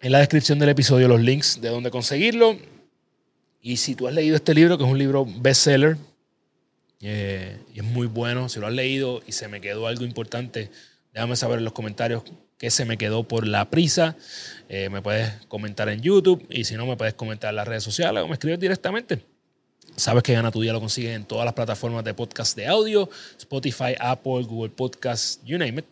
en 0.00 0.12
la 0.12 0.18
descripción 0.18 0.58
del 0.58 0.70
episodio 0.70 1.08
los 1.08 1.20
links 1.20 1.60
de 1.60 1.68
dónde 1.68 1.90
conseguirlo. 1.90 2.56
Y 3.60 3.76
si 3.78 3.94
tú 3.94 4.06
has 4.06 4.14
leído 4.14 4.36
este 4.36 4.54
libro, 4.54 4.78
que 4.78 4.84
es 4.84 4.90
un 4.90 4.98
libro 4.98 5.26
bestseller, 5.26 5.98
eh, 7.00 7.58
y 7.74 7.80
es 7.80 7.84
muy 7.84 8.06
bueno, 8.06 8.48
si 8.48 8.60
lo 8.60 8.66
has 8.66 8.72
leído 8.72 9.20
y 9.26 9.32
se 9.32 9.48
me 9.48 9.60
quedó 9.60 9.86
algo 9.86 10.04
importante, 10.04 10.70
déjame 11.12 11.36
saber 11.36 11.58
en 11.58 11.64
los 11.64 11.72
comentarios 11.72 12.22
que 12.58 12.70
se 12.70 12.84
me 12.84 12.96
quedó 12.96 13.24
por 13.24 13.46
la 13.46 13.70
prisa. 13.70 14.16
Eh, 14.68 14.88
me 14.88 15.02
puedes 15.02 15.32
comentar 15.46 15.88
en 15.88 16.00
YouTube 16.00 16.44
y 16.48 16.64
si 16.64 16.74
no, 16.74 16.86
me 16.86 16.96
puedes 16.96 17.14
comentar 17.14 17.50
en 17.50 17.56
las 17.56 17.68
redes 17.68 17.84
sociales 17.84 18.22
o 18.22 18.28
me 18.28 18.34
escribes 18.34 18.58
directamente. 18.58 19.22
Sabes 19.96 20.22
que 20.22 20.34
Gana 20.34 20.50
tu 20.50 20.60
Día 20.60 20.72
lo 20.72 20.80
consigues 20.80 21.16
en 21.16 21.24
todas 21.24 21.44
las 21.44 21.54
plataformas 21.54 22.04
de 22.04 22.12
podcast 22.12 22.54
de 22.56 22.66
audio, 22.66 23.08
Spotify, 23.38 23.94
Apple, 23.98 24.42
Google 24.42 24.70
Podcast, 24.70 25.42
you 25.44 25.56
name 25.56 25.78
it. 25.78 25.86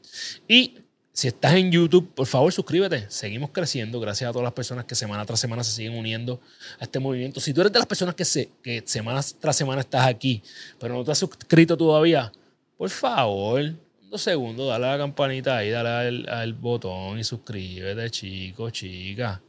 Y 0.46 0.74
si 1.10 1.28
estás 1.28 1.54
en 1.54 1.70
YouTube, 1.70 2.12
por 2.12 2.26
favor 2.26 2.52
suscríbete. 2.52 3.06
Seguimos 3.08 3.50
creciendo 3.50 4.00
gracias 4.00 4.28
a 4.28 4.32
todas 4.32 4.44
las 4.44 4.52
personas 4.52 4.84
que 4.84 4.94
semana 4.94 5.24
tras 5.24 5.40
semana 5.40 5.62
se 5.62 5.70
siguen 5.70 5.96
uniendo 5.96 6.40
a 6.80 6.84
este 6.84 6.98
movimiento. 6.98 7.40
Si 7.40 7.54
tú 7.54 7.60
eres 7.60 7.72
de 7.72 7.78
las 7.78 7.86
personas 7.86 8.14
que, 8.14 8.24
se, 8.24 8.50
que 8.62 8.82
semana 8.84 9.20
tras 9.40 9.56
semana 9.56 9.80
estás 9.80 10.06
aquí, 10.06 10.42
pero 10.78 10.92
no 10.92 11.04
te 11.04 11.12
has 11.12 11.18
suscrito 11.18 11.76
todavía, 11.76 12.32
por 12.76 12.90
favor, 12.90 13.74
segundos, 14.16 14.68
dale 14.68 14.86
a 14.86 14.92
la 14.92 14.98
campanita 14.98 15.56
ahí, 15.56 15.70
dale 15.70 16.24
al, 16.28 16.54
botón 16.54 17.18
y 17.18 17.24
suscríbete, 17.24 18.10
chicos, 18.10 18.72
chicas. 18.72 19.40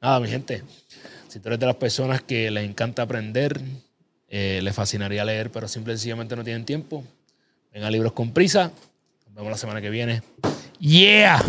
Nada, 0.00 0.20
mi 0.20 0.28
gente, 0.28 0.62
si 1.28 1.40
tú 1.40 1.48
eres 1.48 1.60
de 1.60 1.66
las 1.66 1.76
personas 1.76 2.22
que 2.22 2.50
les 2.50 2.64
encanta 2.64 3.02
aprender, 3.02 3.60
eh, 4.28 4.60
les 4.62 4.74
fascinaría 4.74 5.24
leer, 5.24 5.50
pero 5.50 5.68
simple 5.68 5.92
y 5.92 5.96
sencillamente 5.96 6.36
no 6.36 6.44
tienen 6.44 6.64
tiempo, 6.64 7.04
venga 7.72 7.90
libros 7.90 8.12
con 8.12 8.32
prisa. 8.32 8.72
Nos 9.26 9.34
vemos 9.34 9.50
la 9.50 9.58
semana 9.58 9.80
que 9.80 9.90
viene. 9.90 10.22
¡Yeah! 10.78 11.42